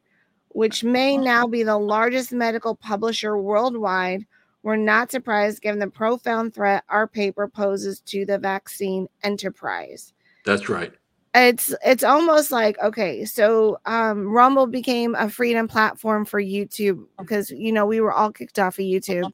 [0.49, 1.23] which may mm-hmm.
[1.23, 4.25] now be the largest medical publisher worldwide.
[4.61, 10.13] We're not surprised given the profound threat our paper poses to the vaccine enterprise
[10.43, 10.91] That's right.
[11.35, 17.51] It's it's almost like okay so um rumble became a freedom platform for youtube because
[17.51, 19.31] you know we were all kicked off of youtube.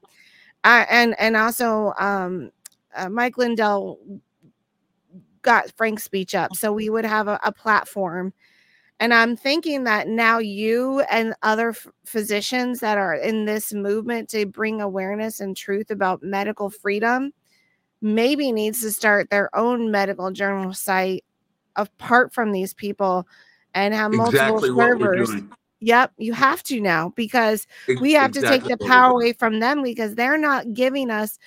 [0.63, 2.51] Uh, and and also um
[2.95, 3.99] uh, mike lindell
[5.43, 8.33] got frank's speech up so we would have a, a platform.
[8.99, 14.29] And i'm thinking that now you and other f- physicians that are in this movement
[14.29, 17.31] to bring awareness and truth about medical freedom
[18.01, 21.23] maybe needs to start their own medical journal site
[21.75, 23.27] apart from these people
[23.73, 25.31] and have multiple Exactly what servers.
[25.79, 27.65] Yep, you have to now because
[27.99, 31.39] we have to take the power away from them because they're not giving us.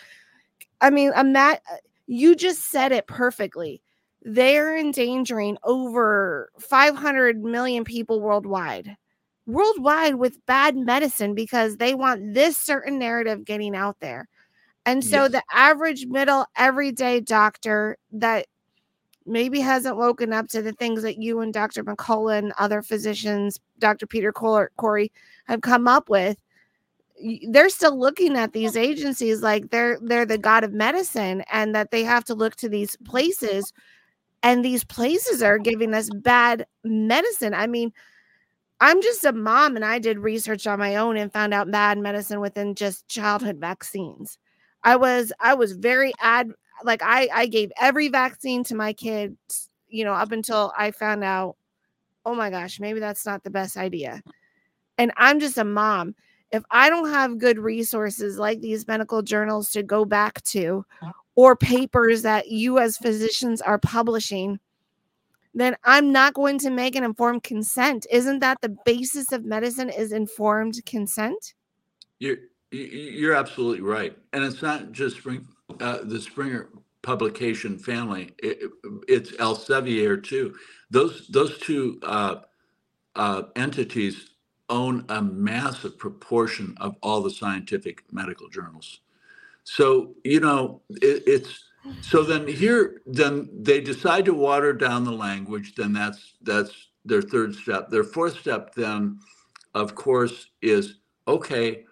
[0.81, 1.63] I mean, Matt,
[2.07, 3.81] you just said it perfectly.
[4.23, 8.97] They're endangering over 500 million people worldwide,
[9.47, 14.29] worldwide with bad medicine because they want this certain narrative getting out there.
[14.87, 15.33] And so Yes.
[15.33, 18.47] the average middle everyday doctor that
[19.27, 21.85] maybe hasn't woken up to the things that you and Dr.
[21.85, 24.07] McCullough and other physicians, Dr.
[24.07, 25.13] Peter Cor- Kory,
[25.47, 26.37] have come up with.
[27.49, 31.91] They're still looking at these agencies like they're they're the god of medicine, and that
[31.91, 33.73] they have to look to these places,
[34.43, 37.55] and these places are giving us bad medicine.
[37.55, 37.93] I mean,
[38.81, 41.99] I'm just a mom, and I did research on my own and found out bad
[41.99, 44.37] medicine within just childhood vaccines.
[44.83, 49.71] I was I was very ad like I I gave every vaccine to my kids,
[49.89, 51.57] you know, up until I found out,
[52.27, 54.23] oh my gosh, maybe that's not the best idea.
[54.99, 56.15] And I'm just a mom.
[56.51, 61.13] If I don't have good resources like these medical journals to go back to uh-huh.
[61.35, 64.61] or papers that you as physicians are publishing,
[65.55, 68.07] then I'm not going to make an informed consent.
[68.11, 71.55] Isn't that the basis of medicine is informed consent?
[72.19, 72.39] You're
[72.71, 75.47] you- you're absolutely right, and it's not just Spring,
[75.81, 76.69] uh, the Springer
[77.03, 78.31] publication family.
[78.39, 78.71] It,
[79.09, 80.55] it's Elsevier too.
[80.91, 82.37] Those those two uh,
[83.17, 84.31] uh, entities
[84.71, 89.01] own a massive proportion of all the scientific medical journals.
[89.65, 91.65] So you know it, it's
[92.01, 95.75] so then here then they decide to water down the language.
[95.75, 97.91] Then that's that's their third step.
[97.91, 99.21] Their fourth step then,
[99.75, 100.97] of course, is
[101.29, 101.85] okay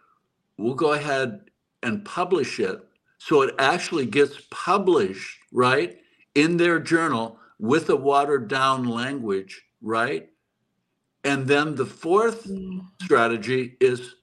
[0.59, 1.41] we'll go ahead
[1.83, 2.81] and publish it
[3.27, 5.99] so it actually gets published right
[6.35, 10.31] in their journal with a watered down language right
[11.25, 12.57] and then the fourth
[13.03, 14.17] strategy is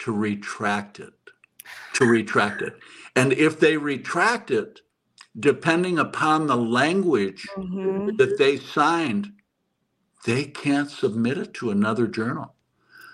[0.00, 1.14] to retract it
[1.94, 2.76] to retract it
[3.16, 4.80] and if they retract it
[5.40, 8.18] depending upon the language Mhm.
[8.18, 9.32] that they signed
[10.26, 12.52] they can't submit it to another journal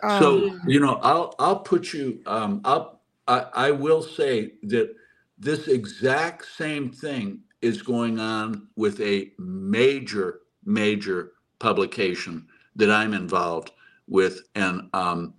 [0.03, 2.23] Um, so you know, I'll I'll put you.
[2.27, 4.95] Um, I'll I, I will say that
[5.43, 13.73] this exact same thing is going on with a major major publication that I'm involved
[14.09, 15.35] with, and um,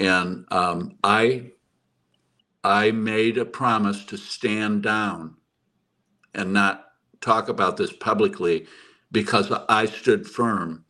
[0.00, 1.52] and um, I
[2.64, 5.36] I made a promise to stand down
[6.34, 6.86] and not
[7.20, 8.66] talk about this publicly
[9.12, 10.84] because I stood firm.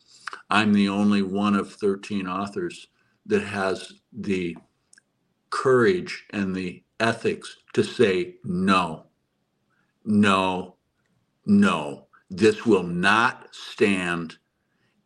[0.51, 2.89] I'm the only one of 13 authors
[3.27, 4.57] that has the
[5.51, 9.07] courage and the ethics to say no,
[10.05, 10.77] no,
[11.47, 12.07] no.
[12.31, 14.39] This will not stand.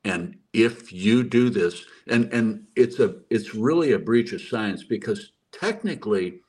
[0.05, 4.85] And if you do this, and and it's a it's really a breach of science
[4.85, 6.41] because technically,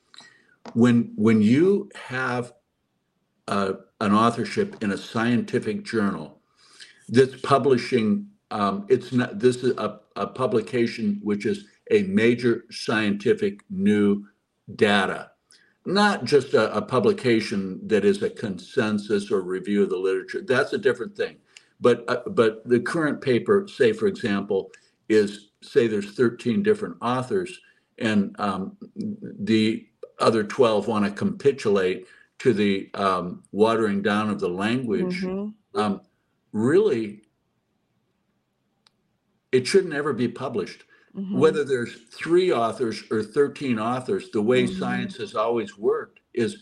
[0.73, 2.53] when when you have
[3.47, 6.39] a an authorship in a scientific journal
[7.10, 13.62] that's publishing, um, it's not, this is a, a publication which is a major scientific
[13.69, 14.25] new
[14.75, 15.31] data,
[15.88, 20.41] not just a, a publication that is a consensus or review of the literature.
[20.41, 21.38] That's a different thing.
[21.80, 24.69] But, uh, but the current paper, say, for example,
[25.08, 27.58] is, say there's 13 different authors
[28.00, 29.88] and um, the
[30.19, 32.06] other 12 want to capitulate
[32.39, 35.54] to the um, watering down of the language, Mhm.
[35.73, 36.02] um,
[36.52, 37.21] really,
[39.54, 40.84] it should never be published.
[41.15, 41.34] Mhm.
[41.34, 44.80] Whether there's three authors or 13 authors, the way Mhm.
[44.80, 46.58] science has always worked is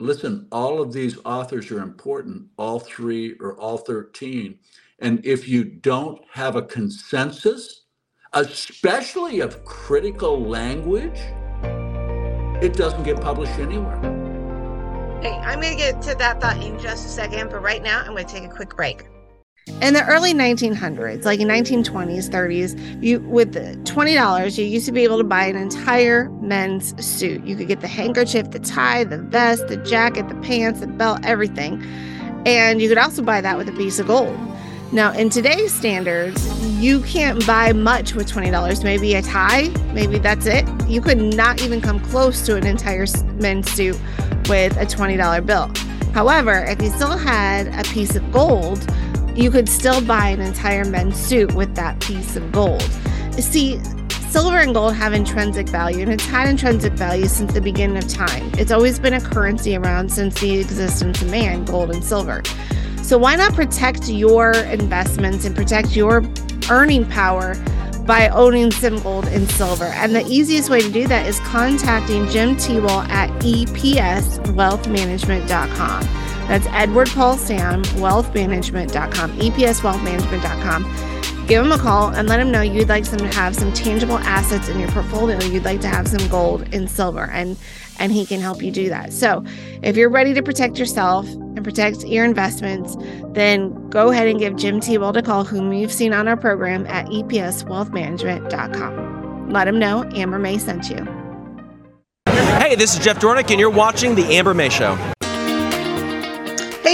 [0.00, 4.58] listen, all of these authors are important, all three or all 13.
[4.98, 7.82] And if you don't have a consensus,
[8.32, 11.20] especially of critical language,
[12.62, 14.00] it doesn't get published anywhere.
[15.22, 18.00] Hey, I'm going to get to that thought in just a second, but right now
[18.00, 19.04] I'm going to take a quick break.
[19.84, 24.92] In the early 1900s, like in 1920s, 30s, you with the $20, you used to
[24.92, 27.44] be able to buy an entire men's suit.
[27.44, 31.20] You could get the handkerchief, the tie, the vest, the jacket, the pants, the belt,
[31.22, 31.84] everything.
[32.46, 34.34] And you could also buy that with a piece of gold.
[34.90, 36.48] Now, in today's standards,
[36.82, 38.84] you can't buy much with $20.
[38.84, 40.66] Maybe a tie, maybe that's it.
[40.88, 44.00] You could not even come close to an entire men's suit
[44.48, 45.70] with a $20 bill.
[46.14, 48.88] However, if you still had a piece of gold,
[49.36, 52.82] you could still buy an entire men's suit with that piece of gold.
[53.32, 53.80] See,
[54.28, 58.08] silver and gold have intrinsic value, and it's had intrinsic value since the beginning of
[58.08, 58.50] time.
[58.54, 62.42] It's always been a currency around since the existence of man, gold and silver.
[63.02, 66.24] So, why not protect your investments and protect your
[66.70, 67.54] earning power
[68.06, 69.84] by owning some gold and silver?
[69.84, 76.33] And the easiest way to do that is contacting Jim Tewell at epswealthmanagement.com.
[76.48, 81.14] That's Edward Paul Sam, wealthmanagement.com, epswealthmanagement.com.
[81.46, 84.16] Give him a call and let him know you'd like some to have some tangible
[84.18, 85.38] assets in your portfolio.
[85.42, 87.58] You'd like to have some gold and silver, and
[87.98, 89.12] and he can help you do that.
[89.12, 89.44] So,
[89.82, 92.96] if you're ready to protect yourself and protect your investments,
[93.34, 96.86] then go ahead and give Jim Tebold a call, whom you've seen on our program
[96.86, 99.50] at epswealthmanagement.com.
[99.50, 101.06] Let him know Amber May sent you.
[102.58, 105.13] Hey, this is Jeff Dornik, and you're watching The Amber May Show.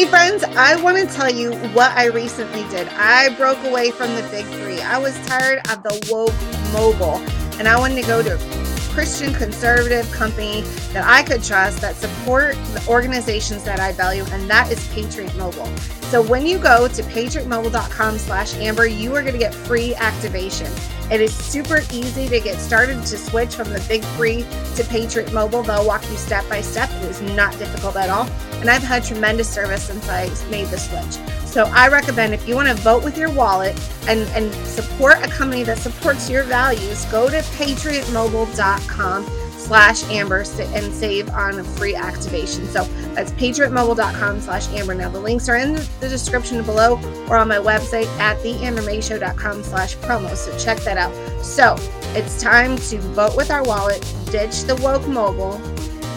[0.00, 2.88] Hey friends, I want to tell you what I recently did.
[2.88, 4.80] I broke away from the big three.
[4.80, 6.32] I was tired of the woke
[6.72, 7.18] mobile
[7.58, 10.62] and I wanted to go to a Christian conservative company
[10.94, 15.36] that I could trust that support the organizations that I value, and that is Patriot
[15.36, 15.70] Mobile.
[16.10, 20.66] So when you go to patriotmobile.com slash amber, you are going to get free activation.
[21.08, 24.44] It is super easy to get started to switch from the big three
[24.74, 25.62] to Patriot Mobile.
[25.62, 26.90] They'll walk you step by step.
[26.90, 28.28] It is not difficult at all.
[28.54, 31.24] And I've had tremendous service since I made the switch.
[31.46, 35.28] So I recommend if you want to vote with your wallet and, and support a
[35.28, 39.39] company that supports your values, go to patriotmobile.com
[39.70, 42.66] slash amber and save on a free activation.
[42.66, 42.82] So
[43.14, 44.96] that's patriotmobile.com slash amber.
[44.96, 46.96] Now the links are in the description below
[47.28, 50.34] or on my website at theambermayshow.com slash promo.
[50.34, 51.14] So check that out.
[51.44, 51.76] So
[52.16, 54.00] it's time to vote with our wallet,
[54.32, 55.54] ditch the woke mobile,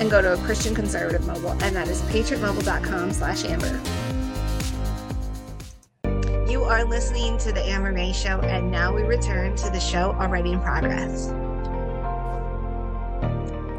[0.02, 1.52] and go to a Christian conservative mobile.
[1.63, 3.80] And that is patriotmobile.com slash amber.
[6.50, 10.13] You are listening to the Amber May Show, and now we return to the show
[10.13, 11.32] already in progress.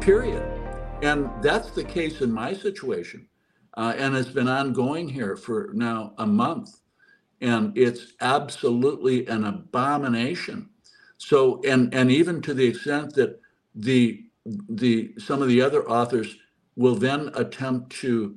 [0.05, 0.43] Period.
[1.01, 3.27] And that's the case in my situation.
[3.75, 6.69] Uh, and it's been ongoing here for now a month.
[7.41, 10.69] And it's absolutely an abomination.
[11.17, 13.39] So, and, and even to the extent that
[13.73, 14.25] the,
[14.69, 16.37] the, some of the other authors
[16.75, 18.35] will then attempt to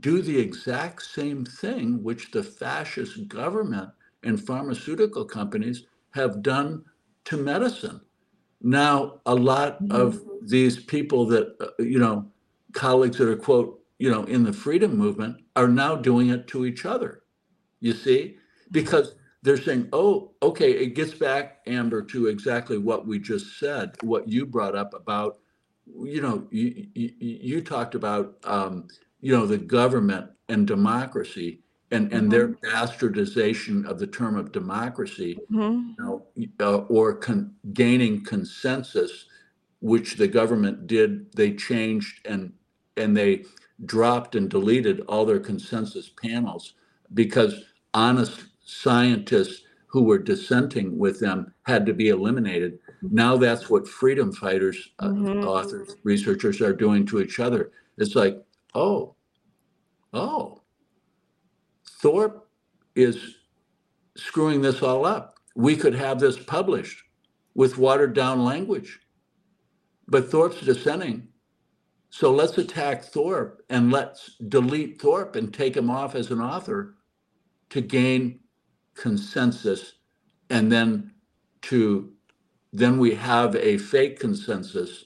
[0.00, 3.90] do the exact same thing which the fascist government
[4.22, 6.82] and pharmaceutical companies have done
[7.26, 8.00] to medicine.
[8.62, 12.26] Now, a lot of these people that, uh, you know,
[12.72, 16.66] colleagues that are, quote, you know, in the freedom movement are now doing it to
[16.66, 17.22] each other.
[17.80, 18.36] You see?
[18.70, 23.92] Because they're saying, oh, okay, it gets back, Amber, to exactly what we just said,
[24.02, 25.38] what you brought up about,
[25.86, 28.88] you know, you, you, you talked about, um,
[29.20, 31.60] you know, the government and democracy
[31.90, 35.94] and, and their bastardization of the term of democracy Mhm.
[35.96, 36.26] you know,
[36.60, 39.26] uh, or con- gaining consensus,
[39.80, 41.32] which the government did.
[41.34, 42.52] They changed and
[42.96, 43.44] and they
[43.86, 46.74] dropped and deleted all their consensus panels
[47.14, 47.64] because
[47.94, 52.78] honest scientists who were dissenting with them had to be eliminated.
[53.02, 55.44] Now that's what freedom fighters, uh, Mhm.
[55.46, 57.72] authors, researchers are doing to each other.
[57.98, 59.14] It's like, oh,
[60.12, 60.62] oh,
[62.02, 62.48] Thorp
[62.96, 63.36] is
[64.16, 65.36] screwing this all up.
[65.56, 67.02] We could have this published
[67.54, 69.00] with watered down language.
[70.08, 71.28] But Thorp's dissenting.
[72.10, 76.96] So let's attack Thorp and let's delete Thorp and take him off as an author
[77.70, 78.40] to gain
[78.94, 79.94] consensus
[80.50, 81.12] and then
[81.62, 82.12] to
[82.72, 85.04] then we have a fake consensus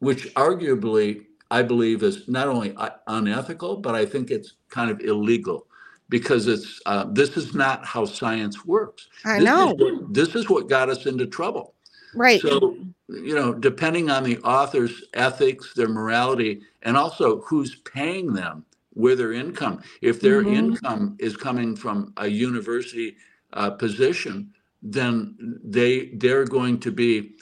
[0.00, 2.74] which arguably I believe is not only
[3.08, 5.66] unethical, but I think it's kind of illegal
[6.10, 9.08] because it's uh, this is not how science works.
[9.24, 9.74] I This is know.
[9.78, 11.73] what- this is what got us into trouble.
[12.14, 12.44] Right.
[12.44, 18.66] So, you know, depending on the author's ethics, their morality, and also who's paying them,
[18.94, 20.54] where their income, if their Mhm.
[20.54, 23.16] income is coming from a university
[23.54, 24.52] uh, position,
[24.82, 27.32] then they they're going to be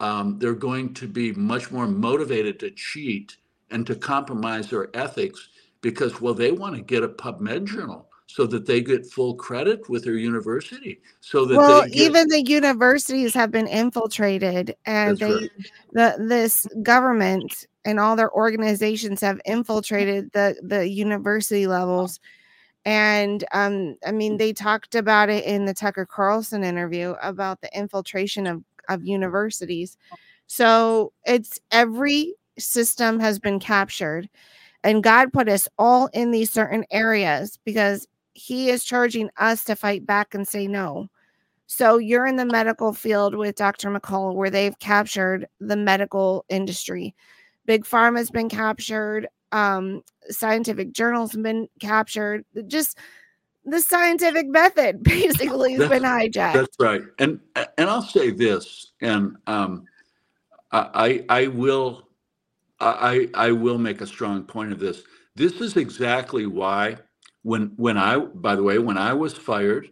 [0.00, 3.38] um, they're going to be much more motivated to cheat
[3.70, 5.50] and to compromise their ethics
[5.82, 9.88] because well they want to get a PubMed journal so that they get full credit
[9.88, 15.18] with their university so that well, they get, even the universities have been infiltrated, and
[15.18, 15.50] That's they,
[15.92, 22.20] the this government and all their organizations have infiltrated the the university levels.
[22.84, 27.76] And um, I mean, they talked about it in the Tucker Carlson interview about the
[27.76, 29.96] infiltration of of universities.
[30.46, 34.28] So it's every system has been captured,
[34.84, 39.76] and God put us all in these certain areas because He is charging us to
[39.76, 41.08] fight back and say no.
[41.66, 43.90] So you're in the medical field with Dr.
[43.90, 47.14] McCall, where they've captured the medical industry.
[47.64, 49.28] Big Pharma has been captured.
[49.52, 52.44] Um, scientific journals have been captured.
[52.66, 52.98] Just
[53.64, 56.54] the scientific method basically has been hijacked.
[56.54, 57.02] That's right.
[57.18, 59.84] And and I'll say this, and um,
[60.72, 62.08] I I I will
[62.80, 65.02] I I will make a strong point of this.
[65.36, 66.96] This is exactly why
[67.42, 69.88] when when I by the way when I was fired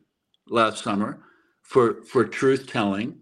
[0.48, 1.22] last summer
[1.62, 3.18] for for truth telling,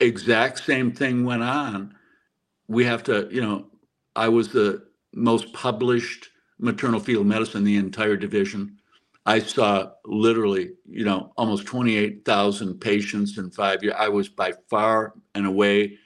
[0.00, 1.94] exact same thing went on.
[2.68, 3.66] We have to you know
[4.16, 6.28] I was the most published
[6.58, 8.76] maternal fetal medicine in the entire division.
[9.26, 13.94] I saw literally, you know, almost 28,000 patients in five years.
[13.98, 15.98] I was by far and away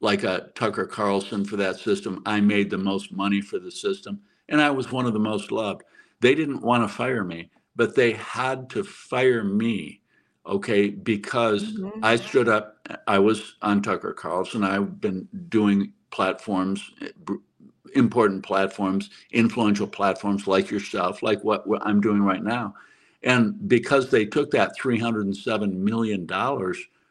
[0.00, 2.22] like a Tucker Carlson for that system.
[2.26, 5.52] I made the most money for the system, and I was one of the most
[5.52, 5.82] loved.
[6.22, 10.02] They didn't want to fire me, but they had to fire me,
[10.46, 12.02] okay, because Mhm.
[12.02, 12.88] I stood up.
[13.08, 14.64] I was on Tucker Carlson.
[14.64, 16.90] I've been doing platforms,
[17.94, 22.74] important platforms, influential platforms like yourself, like what, I'm doing right now.
[23.24, 26.26] And because they took that $307 million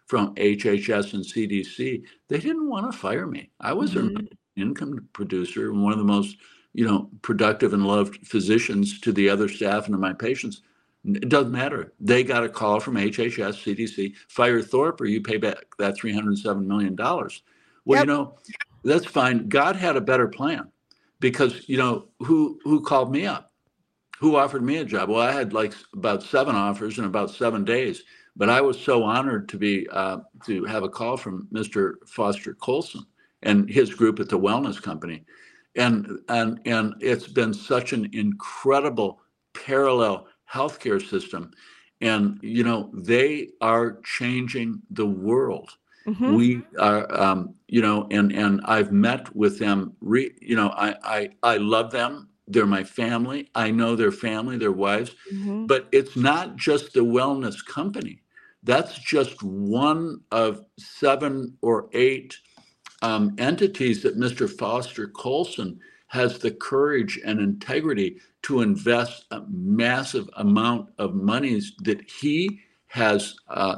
[0.07, 3.51] from HHS and CDC, they didn't want to fire me.
[3.62, 3.97] I was Mhm.
[3.97, 6.38] an income producer and one of the most,
[6.74, 10.62] you know, productive and loved physicians to the other staff and to my patients.
[11.04, 11.94] It doesn't matter.
[12.00, 16.66] They got a call from HHS, CDC, fire Thorp or you pay back that $307
[16.66, 16.96] million.
[16.96, 17.30] Well,
[17.86, 18.00] Yep.
[18.00, 18.38] you know,
[18.84, 19.50] that's fine.
[19.50, 20.70] God had a better plan
[21.20, 23.52] because, you know, who who called me up?
[24.20, 25.10] Who offered me a job?
[25.10, 28.04] Well, I had like about seven offers in about seven days,
[28.36, 31.96] but I was so honored to be uh, to have a call from Mr.
[32.08, 33.04] Foster Coulson
[33.44, 35.26] and his group at the Wellness Company,
[35.76, 39.22] and and and it's been such an incredible
[39.54, 41.52] parallel healthcare system,
[42.02, 45.70] and you know they are changing the world.
[46.08, 46.36] Mhm.
[46.36, 50.96] we are um, you know and and i've met with them re, you know I,
[51.04, 52.28] I i love them.
[52.48, 53.50] They're my family.
[53.54, 55.12] I know their family their wives.
[55.34, 55.68] Mhm.
[55.68, 58.24] but it's not just the wellness company.
[58.64, 62.36] That's just one of seven or eight
[63.02, 70.30] um, entities that mr foster coulson has the courage and integrity to invest a massive
[70.38, 73.78] amount of monies that he has uh,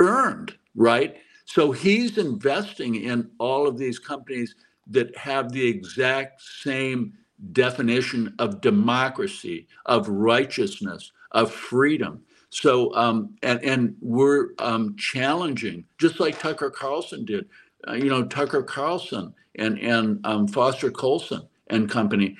[0.00, 4.54] earned right so he's investing in all of these companies
[4.88, 7.12] that have the exact same
[7.52, 12.22] definition of democracy, of righteousness, of freedom.
[12.50, 17.48] So, um, and and we're um, challenging, just like Tucker Carlson did.
[17.88, 22.36] Uh, you know, Tucker Carlson and and um, Foster Coulson and company.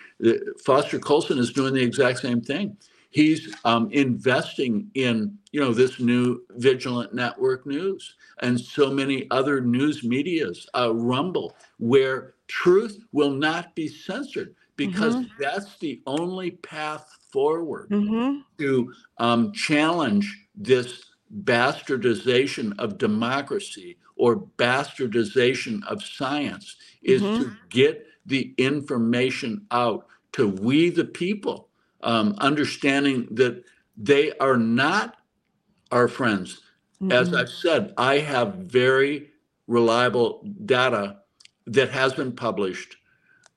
[0.65, 2.77] Foster Coulson is doing the exact same thing.
[3.11, 9.61] He's um, investing in you know this new Vigilant Network News and so many other
[9.61, 17.07] news medias, uh, Rumble, where truth will not be censored because that's the only path
[17.33, 18.45] forward Mhm.
[18.59, 21.05] to um, challenge this
[21.45, 27.39] bastardization of democracy or bastardization of science is Mhm.
[27.39, 31.69] to get the information out to we the people
[32.05, 33.65] um, understanding that
[33.97, 35.17] they are not
[35.93, 36.61] our friends.
[37.11, 37.35] As Mhm.
[37.35, 39.31] I've said, I have very
[39.69, 41.19] reliable data
[41.67, 42.97] that has been published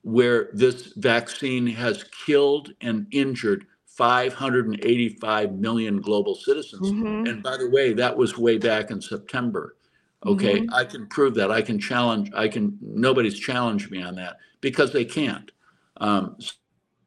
[0.02, 6.94] where this vaccine has killed and injured 585 million global citizens.
[6.94, 7.26] Mhm.
[7.26, 9.76] And by the way, that was way back in September.
[10.24, 10.72] Okay, Mhm.
[10.72, 11.50] I can prove that.
[11.50, 15.50] I can challenge, I can, nobody's challenged me on that because they can't.
[15.98, 16.36] Um,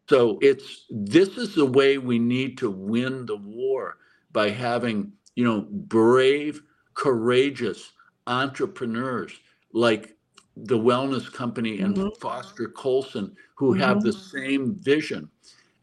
[0.09, 3.97] so it's, this is the way we need to win the war
[4.31, 6.61] by having, you know, brave,
[6.93, 7.91] courageous
[8.27, 9.33] entrepreneurs
[9.73, 10.15] like
[10.55, 12.17] the wellness company and Mhm.
[12.19, 15.29] Foster Coulson who have the same vision.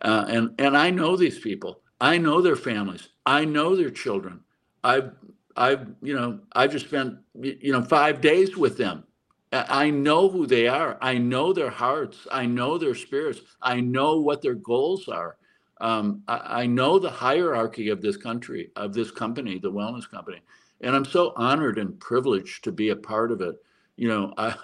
[0.02, 1.82] Uh, and and I know these people.
[2.00, 3.08] I know their families.
[3.24, 4.44] I know their children.
[4.84, 5.12] I've
[5.57, 9.04] I've you know I've just spent you know five days with them.
[9.52, 10.98] I know who they are.
[11.00, 12.26] I know their hearts.
[12.32, 13.40] I know their spirits.
[13.62, 15.36] I know what their goals are.
[15.80, 20.40] Um, I, I know the hierarchy of this country, of this company, the wellness company,
[20.82, 23.57] and I'm so honored and privileged to be a part of it.
[23.96, 24.54] You know, I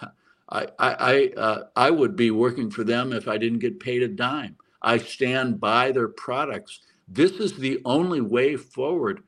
[0.51, 4.09] I I, uh, I would be working for them if I didn't get paid a
[4.09, 4.57] dime.
[4.83, 6.81] I stand by their products.
[7.09, 9.23] This is the only way forward.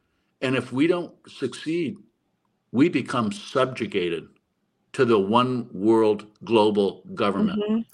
[0.45, 1.97] And if we don't succeed,
[2.71, 4.29] we become subjugated
[4.93, 7.63] to the one world global government.
[7.63, 7.85] Mhm.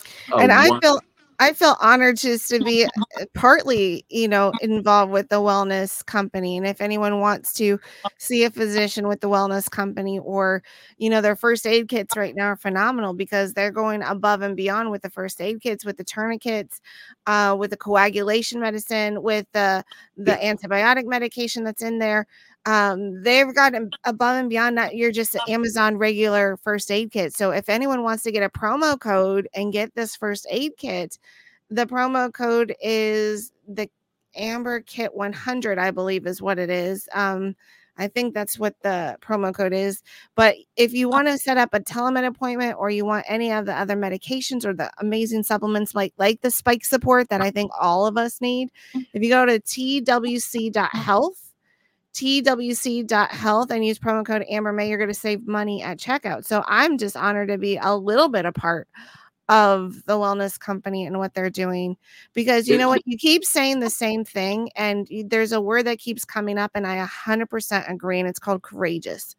[0.42, 1.00] And I one- feel
[1.40, 2.84] I feel honored just to be
[3.20, 6.58] uh, partly, you know, involved with the wellness company.
[6.58, 7.80] And if anyone wants to
[8.18, 10.62] see a physician with the wellness company, or
[10.98, 14.54] you know, their first aid kits right now are phenomenal because they're going above and
[14.54, 16.80] beyond with the first aid kits, with the tourniquets,
[17.26, 19.82] uh, with the coagulation medicine, with the
[20.18, 22.26] the antibiotic medication that's in there.
[22.66, 24.94] Um, they've gotten above and beyond that.
[24.94, 27.32] You're just an Amazon regular first aid kit.
[27.32, 31.18] So if anyone wants to get a promo code and get this first aid kit,
[31.70, 33.88] the promo code is the
[34.36, 37.08] Amber Kit 100, I believe is what it is.
[37.14, 37.56] Um,
[37.96, 40.02] I think that's what the promo code is.
[40.34, 43.66] But if you want to set up a telemed appointment or you want any of
[43.66, 47.70] the other medications or the amazing supplements like like the spike support that I think
[47.78, 51.49] all of us need, if you go to twc.health,
[52.14, 56.44] twc.health and use promo code Amber May, you're going to save money at checkout.
[56.44, 58.88] So I'm just honored to be a little bit a part
[59.48, 61.96] of the wellness company and what they're doing
[62.34, 65.98] because you know what you keep saying the same thing and there's a word that
[65.98, 69.34] keeps coming up and I 100% agree and it's called courageous.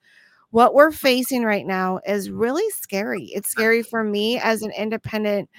[0.50, 3.28] What we're facing right now is really scary.
[3.28, 5.50] It's scary for me as an independent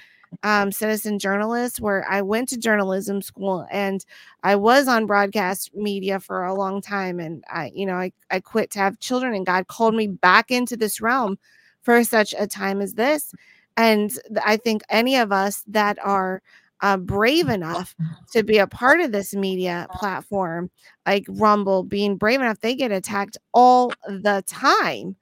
[0.43, 4.05] um, citizen journalist where I went to journalism school and
[4.43, 8.41] I was on broadcast media for a long time and I you know I, I
[8.41, 11.39] quit to have children and God called me back into this realm
[11.83, 13.33] for such a time as this
[13.77, 14.13] and
[14.45, 16.43] I think any of us that are
[16.83, 17.95] uh, brave enough
[18.33, 20.71] to be a part of this media platform,
[21.07, 25.17] like Rumble, being brave enough, they get attacked all the time.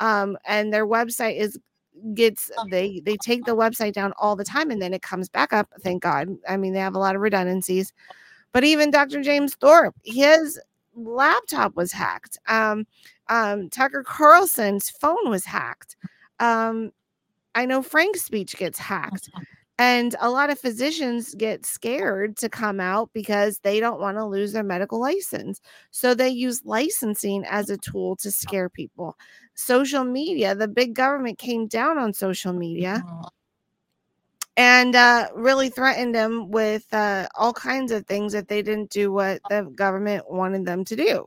[0.00, 1.58] Um, and their website is
[2.14, 5.52] gets they they take the website down all the time and then it comes back
[5.52, 6.28] up thank god.
[6.48, 7.92] I mean they have a lot of redundancies.
[8.52, 10.60] But even dr james thorp his
[10.94, 12.38] laptop was hacked.
[12.48, 12.86] Um
[13.28, 15.96] um tucker carlson's phone was hacked.
[16.40, 16.92] Um
[17.54, 19.30] I know Frank's speech gets hacked.
[19.78, 24.24] And a lot of physicians get scared to come out because they don't want to
[24.24, 25.60] lose their medical license.
[25.90, 29.16] So they use licensing as a tool to scare people.
[29.54, 33.02] Social media, the big government came down on social media
[34.56, 39.10] and uh, really threatened them with uh, all kinds of things if they didn't do
[39.10, 41.26] what the government wanted them to do.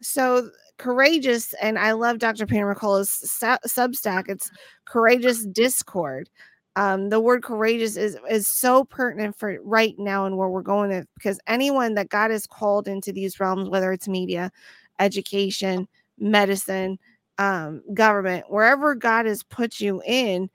[0.00, 2.46] So courageous, and I love Dr.
[2.46, 4.24] Peter McCullough's su- Substack.
[4.28, 4.50] It's
[4.86, 6.28] courageous discourse.
[6.76, 10.90] Um, the word courageous is is so pertinent for right now and where we're going
[10.90, 14.52] to, because anyone that God has called into these realms, whether it's media,
[15.00, 16.98] education, medicine,
[17.38, 20.50] um, government, wherever God has put you in,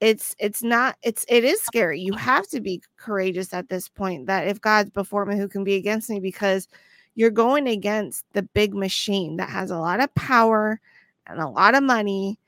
[0.00, 2.00] it's it's not it's it is scary.
[2.00, 4.26] You have to be courageous at this point.
[4.26, 6.20] That if God's before me, who can be against me?
[6.20, 6.68] Because
[7.16, 10.80] you're going against the big machine that has a lot of power
[11.26, 12.38] and a lot of money,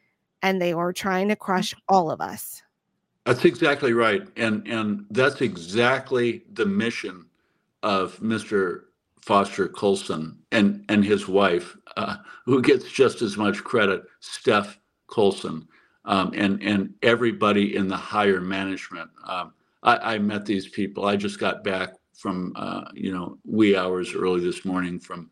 [0.43, 2.63] and they are trying to crush all of us.
[3.29, 4.23] That's exactly right.
[4.37, 7.27] And and that's exactly the mission
[7.85, 8.83] of Mr.
[9.23, 15.69] Foster Coulson and and his wife, uh, who gets just as much credit, Steph Coulson,
[16.07, 19.11] um, and and everybody in the higher management.
[19.29, 19.55] Um,
[19.85, 21.07] I, I met these people.
[21.07, 25.31] I just got back from uh, you know wee hours early this morning from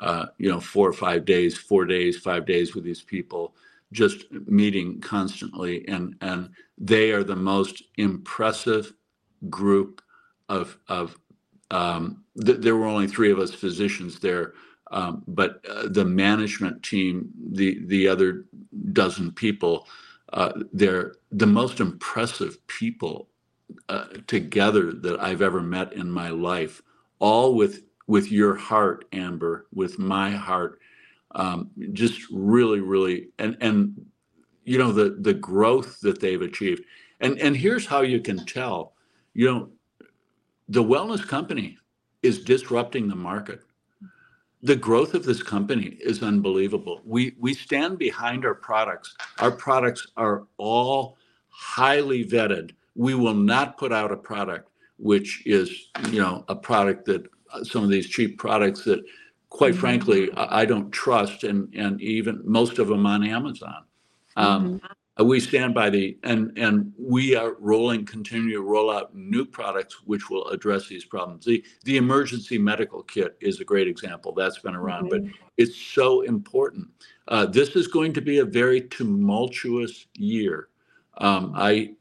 [0.00, 3.56] uh, you know four or five days, four days, five days with these people,
[3.92, 8.92] just meeting constantly, and and they are the most impressive
[9.50, 10.02] group
[10.48, 11.18] of of
[11.70, 14.54] um, th- there were only three of us physicians there,
[14.92, 18.46] um, but uh, the management team, the the other
[18.92, 19.86] dozen people,
[20.32, 23.28] uh, they're the most impressive people
[23.88, 26.82] uh, together that I've ever met in my life.
[27.20, 30.80] All with with your heart, Amber, with my heart.
[31.36, 34.06] Um, just really, really, and and
[34.64, 36.82] you know the the growth that they've achieved.
[37.20, 38.94] And and here's how you can tell.
[39.34, 39.68] You know,
[40.68, 41.78] the wellness company
[42.22, 43.60] is disrupting the market.
[44.62, 47.02] The growth of this company is unbelievable.
[47.04, 49.14] We we stand behind our products.
[49.38, 51.18] Our products are all
[51.50, 52.72] highly vetted.
[52.94, 57.64] We will not put out a product which is, you know, a product that uh,
[57.64, 59.04] some of these cheap products that
[59.56, 63.84] quite frankly I I don't trust and and even most of them on Amazon.
[64.36, 64.80] Um,
[65.18, 69.44] uh, we stand by the and and we are rolling continue to roll out new
[69.46, 71.44] products which will address these problems.
[71.44, 74.32] The the emergency medical kit is a great example.
[74.32, 75.22] That's been around but
[75.56, 76.88] it's so important.
[77.28, 80.68] Uh, this is going to be a very tumultuous year.
[81.18, 81.94] Um, i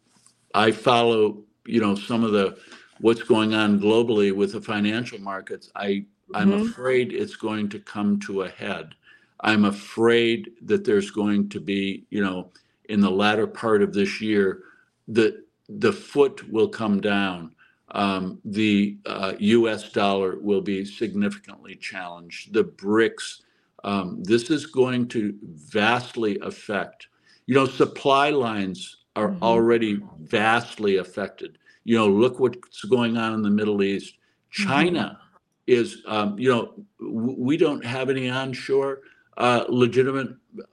[0.54, 2.58] i follow you know some of the
[3.00, 5.72] what's going on globally with the financial markets.
[5.76, 6.54] I i'm Mhm.
[6.54, 8.96] afraid it's going to come to a head
[9.42, 12.52] i'm afraid that there's going to be you know
[12.90, 14.64] in the latter part of this year,
[15.08, 17.54] the the foot will come down.
[17.92, 19.92] Um, the uh, U.S.
[19.92, 22.54] dollar will be significantly challenged.
[22.54, 23.42] The BRICS.
[23.84, 27.08] Um, this is going to vastly affect.
[27.48, 29.42] You know, supply lines are Mhm.
[29.42, 31.58] already vastly affected.
[31.86, 34.16] You know, look what's going on in the Middle East.
[34.52, 35.20] China
[35.68, 39.02] is, um, you know, w- we don't have any onshore
[39.38, 40.30] uh, legitimate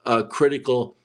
[0.06, 0.96] uh, critical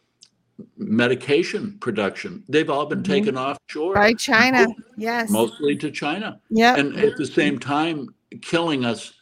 [0.77, 2.43] medication production.
[2.49, 3.05] They've all been Mhm.
[3.05, 4.67] taken offshore, By China.
[4.97, 5.29] Yes.
[5.31, 6.77] mostly to China, Yep.
[6.77, 8.09] and at the same time
[8.41, 9.13] killing us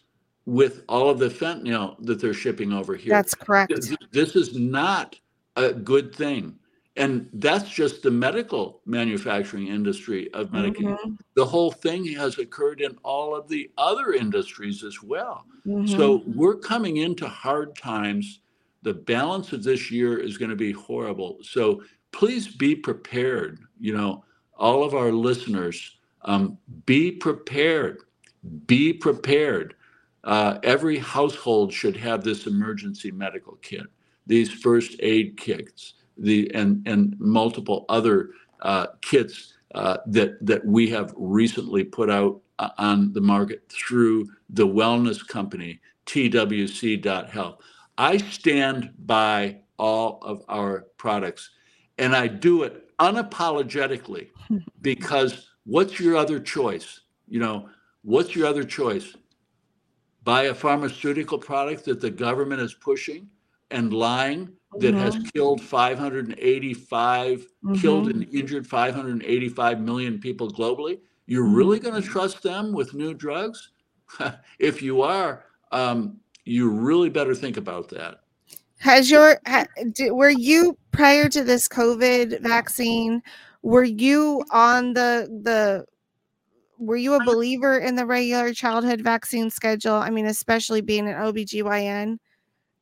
[0.46, 3.10] with all of the fentanyl that they're shipping over here.
[3.12, 3.70] That's correct.
[3.74, 5.18] Th- th- This is not
[5.56, 6.56] a good thing.
[6.98, 10.98] And that's just the medical manufacturing industry of medication.
[11.06, 11.18] Mhm.
[11.34, 15.46] The whole thing has occurred in all of the other industries as well.
[15.66, 15.90] Mhm.
[15.90, 18.40] So we're coming into hard times.
[18.84, 21.40] The balance of this year is going to be horrible.
[21.42, 23.60] So please be prepared.
[23.80, 24.24] You know,
[24.58, 28.04] all of our listeners, um, be prepared.
[28.68, 29.76] Be prepared.
[30.24, 33.86] Uh, every household should have this emergency medical kit,
[34.26, 40.90] these first aid kits, the and and multiple other uh, kits uh, that that we
[40.90, 47.58] have recently put out uh, on the market through the wellness company twc.health.
[47.98, 51.50] I stand by all of our products
[51.98, 54.30] and I do it unapologetically
[54.82, 57.02] because what's your other choice?
[57.28, 57.70] You know,
[58.04, 59.16] what's your other choice?
[60.24, 63.30] Buy a pharmaceutical product that the government is pushing
[63.72, 64.50] and lying
[64.80, 65.28] that has mm-hmm.
[65.34, 67.48] killed 585
[67.80, 68.22] killed mm-hmm.
[68.22, 71.00] and injured 585 million people globally.
[71.28, 71.56] You're mm-hmm.
[71.56, 73.72] really going to trust them with new drugs?
[74.60, 78.20] if you are, um, you really better think about that.
[78.80, 83.22] Has your ha, di- were you prior to this COVID vaccine?
[83.62, 85.86] Were you on the the?
[86.78, 89.96] Were you a believer in the regular childhood vaccine schedule?
[89.96, 92.18] I mean, especially being an OBGYN,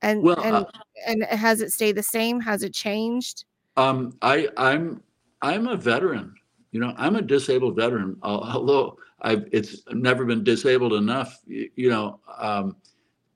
[0.04, 0.66] and Well, and uh,
[1.08, 2.40] and has it stayed the same?
[2.42, 3.46] Has it changed?
[3.78, 5.02] Um, I, I'm
[5.42, 6.36] I'm a veteran.
[6.72, 8.18] You know, I'm a disabled veteran.
[8.22, 11.40] Although I've it's never been disabled enough.
[11.48, 12.76] You know, um,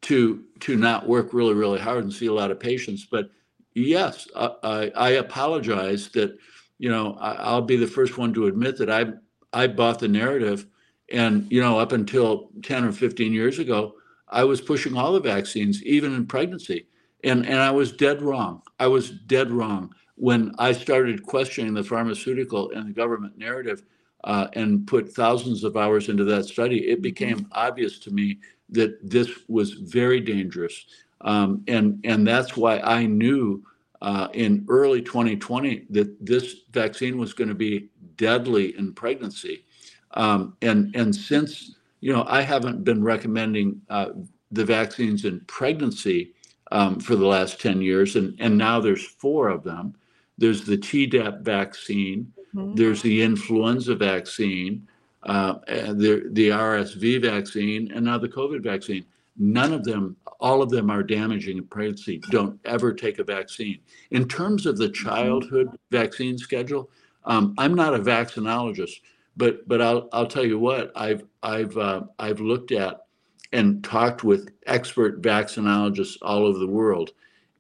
[0.02, 3.08] to to not work really really hard and see a lot of patients.
[3.10, 3.30] But
[3.74, 6.38] yes, I, I, I apologize that.
[6.80, 9.06] You know, I, I'll be the first one to admit that I
[9.52, 10.68] I bought the narrative,
[11.12, 13.96] and you know, up until ten or fifteen years ago,
[14.30, 16.88] I was pushing all the vaccines, even in pregnancy,
[17.24, 18.62] and and I was dead wrong.
[18.80, 23.84] I was dead wrong when I started questioning the pharmaceutical and the government narrative
[24.24, 28.98] uh, and put thousands of hours into that study, it became obvious to me that
[29.08, 30.88] this was very dangerous.
[31.22, 33.64] Um, and, and that's why I knew
[34.02, 39.66] uh, in early 2020 that this vaccine was going to be deadly in pregnancy.
[40.12, 41.76] Um, and, and since,
[42.08, 44.12] you know, I haven't been recommending uh,
[44.54, 46.32] the vaccines in pregnancy
[46.72, 49.94] um, for the last 10 years, and, and now there's four of them.
[50.38, 52.78] There's the Tdap vaccine, Mhm.
[52.78, 54.88] there's the influenza vaccine,
[55.24, 59.04] uh, the, the RSV vaccine, and now the COVID vaccine.
[59.36, 62.22] None of them, all of them are damaging in pregnancy.
[62.32, 63.80] Don't ever take a vaccine.
[64.12, 66.90] In terms of the childhood vaccine schedule,
[67.26, 69.02] um, I'm not a vaccinologist,
[69.38, 73.06] but but I'll I'll tell you what I've I've uh, I've looked at
[73.54, 77.12] and talked with expert vaccinologists all over the world,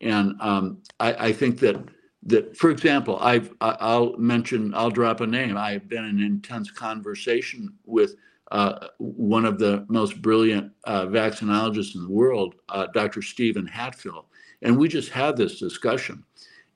[0.02, 1.78] and um, I, I think that
[2.24, 5.56] that for example I've I'll mention I'll drop a name.
[5.56, 8.16] I've been in intense conversation with
[8.52, 13.22] uh, one of the most brilliant uh, vaccinologists in the world, uh, Dr.
[13.22, 14.26] Steven Hatfill,
[14.62, 16.24] and we just had this discussion.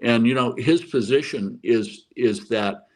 [0.02, 2.88] And you know his position is is that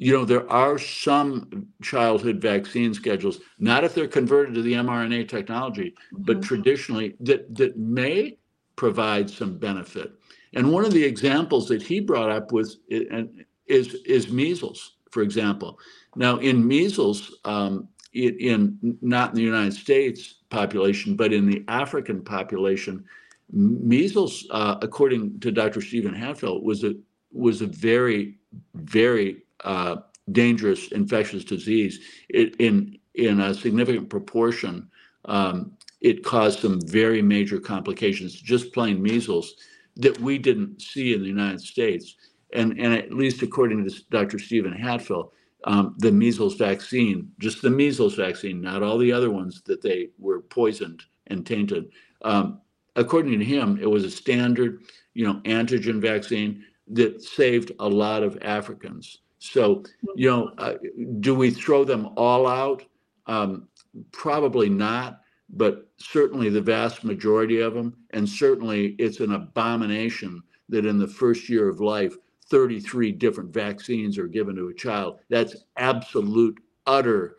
[0.00, 5.28] you know, there are some childhood vaccine schedules, not if they're converted to the mRNA
[5.28, 6.42] technology, but Mhm.
[6.42, 8.38] traditionally that that may
[8.76, 10.10] provide some benefit.
[10.54, 15.20] And one of the examples that he brought up was and is is measles, for
[15.22, 15.78] example.
[16.16, 21.62] Now, in measles, um, in, in not in the United States population, but in the
[21.68, 23.04] African population,
[23.52, 25.82] measles, uh, according to Dr.
[25.82, 26.94] Steven Hatfill, was a
[27.32, 28.38] was a very
[28.74, 29.96] very uh,
[30.32, 32.00] dangerous infectious disease.
[32.28, 34.88] It, in in a significant proportion,
[35.24, 39.56] um, it caused some very major complications, just plain measles,
[39.96, 42.16] that we didn't see in the United States.
[42.52, 44.38] And and at least according to Dr.
[44.38, 45.30] Steven Hatfill,
[45.64, 50.08] um, the measles vaccine, just the measles vaccine, not all the other ones that they
[50.18, 51.90] were poisoned and tainted.
[52.22, 52.60] Um,
[52.96, 54.82] according to him, it was a standard,
[55.14, 59.18] you know, antigen vaccine that saved a lot of Africans.
[59.40, 59.82] So,
[60.14, 60.74] you know, uh,
[61.20, 62.84] do we throw them all out?
[63.26, 63.68] Um,
[64.12, 67.96] probably not, but certainly the vast majority of them.
[68.10, 72.14] And certainly it's an abomination that in the first year of life,
[72.50, 75.20] 33 different vaccines are given to a child.
[75.30, 77.36] That's absolute, utter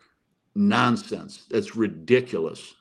[0.56, 1.44] nonsense.
[1.50, 2.74] That's ridiculous.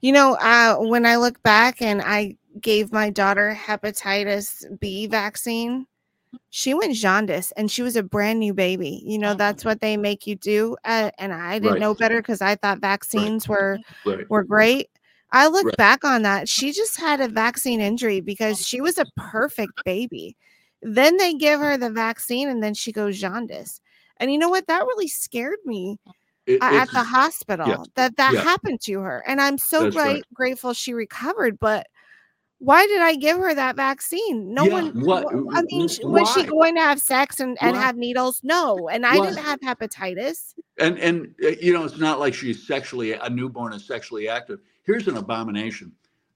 [0.00, 5.88] You know, uh, when I look back and I gave my daughter hepatitis B vaccine,
[6.50, 9.02] she went jaundice and she was a brand new baby.
[9.04, 10.76] You know, that's what they make you do.
[10.84, 11.80] Uh, and I didn't Right.
[11.80, 14.28] know better because I thought vaccines were Right.
[14.30, 14.88] were great.
[15.32, 15.76] I look Right.
[15.76, 16.48] back on that.
[16.48, 20.36] She just had a vaccine injury because she was a perfect baby.
[20.82, 23.80] Then they give her the vaccine and then she goes jaundice.
[24.18, 24.66] And you know what?
[24.68, 25.98] That really scared me
[26.46, 28.42] It- uh, at the hospital that that yeah.
[28.42, 29.24] happened to her.
[29.26, 30.22] And I'm so right.
[30.34, 31.58] grateful she recovered.
[31.58, 31.86] But
[32.64, 34.52] why did I give her that vaccine?
[34.54, 35.00] No Yeah, one.
[35.04, 37.82] what- I mean, was she going to have sex and, and Why?
[37.82, 38.40] have needles?
[38.42, 38.88] No.
[38.88, 39.26] And I Why?
[39.26, 40.54] didn't have hepatitis.
[40.78, 44.58] and and uh, you know it's not like she's sexually a newborn is sexually active
[44.82, 45.92] here's an abomination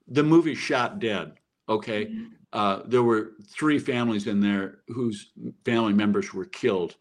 [0.07, 1.33] the movie shot dead
[1.69, 2.25] okay Mm-hmm.
[2.53, 5.33] uh, there were three families in there whose
[5.65, 6.95] family members were killed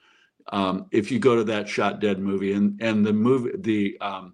[0.51, 4.33] um, if you go to that shot dead movie and and the movie the um,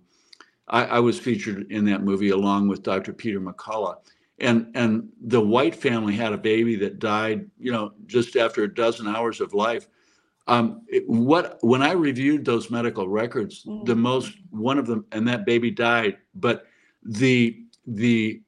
[0.70, 3.98] I, I was featured in that movie along with dr peter mccullough
[4.39, 8.73] and and the white family had a baby that died you know just after a
[8.73, 9.88] dozen hours of life
[10.47, 13.99] um, it, what when I reviewed those medical records, the Mm.
[13.99, 16.17] most one of them, and that baby died.
[16.36, 16.67] But
[17.03, 18.41] the the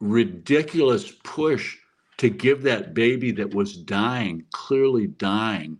[0.00, 1.76] ridiculous push
[2.16, 5.78] to give that baby that was dying, clearly dying,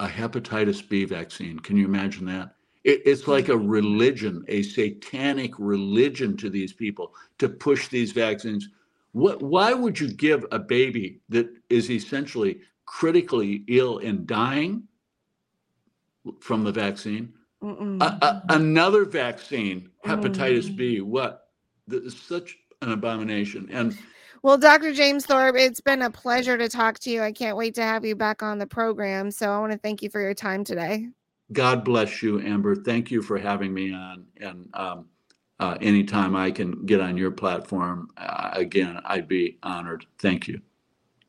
[0.00, 1.58] a hepatitis B vaccine.
[1.58, 2.54] Can you imagine that?
[2.84, 8.68] It, it's like a religion, a satanic religion to these people to push these vaccines.
[9.12, 9.42] What?
[9.42, 14.84] Why would you give a baby that is essentially critically ill and dying
[16.40, 17.32] from the vaccine.
[17.62, 20.76] A- a- another vaccine, hepatitis Mm.
[20.76, 21.00] B.
[21.00, 21.48] What?
[21.86, 23.68] This is such an abomination.
[23.70, 23.96] And
[24.42, 24.92] Well, Dr.
[24.92, 27.22] James Thorp, it's been a pleasure to talk to you.
[27.22, 29.32] I can't wait to have you back on the program.
[29.32, 31.08] So I want to thank you for your time today.
[31.52, 32.76] God bless you, Amber.
[32.76, 34.26] Thank you for having me on.
[34.40, 35.06] And um,
[35.60, 40.06] uh, anytime I can get on your platform uh, again, I'd be honored.
[40.18, 40.60] Thank you.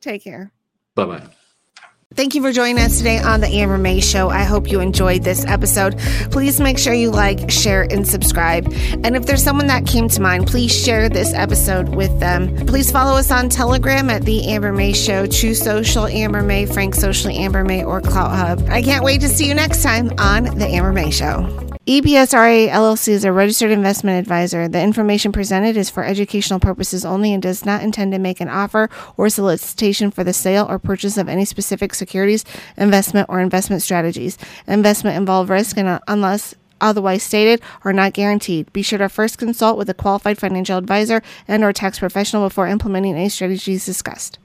[0.01, 0.51] Take care.
[0.95, 1.23] Bye bye.
[2.15, 4.29] Thank you for joining us today on the Amber May Show.
[4.29, 5.99] I hope you enjoyed this episode.
[6.31, 8.65] Please make sure you like, share, and subscribe.
[9.03, 12.65] And if there's someone that came to mind, please share this episode with them.
[12.65, 16.95] Please follow us on Telegram at The Amber May Show, Truth Social, Amber May, Frank
[16.95, 18.67] Socially, Amber May, or Clout Hub.
[18.69, 21.78] I can't wait to see you next time on The Amber May Show.
[21.89, 24.67] E EPSRA LLC is a registered investment advisor.
[24.67, 28.47] The information presented is for educational purposes only and does not intend to make an
[28.47, 32.45] offer or solicitation for the sale or purchase of any specific securities,
[32.77, 34.37] investment, or investment strategies.
[34.67, 38.71] Investment involve risk and uh, unless otherwise stated are not guaranteed.
[38.71, 42.67] Be sure to first consult with a qualified financial advisor and or tax professional before
[42.67, 44.37] implementing any strategies discussed.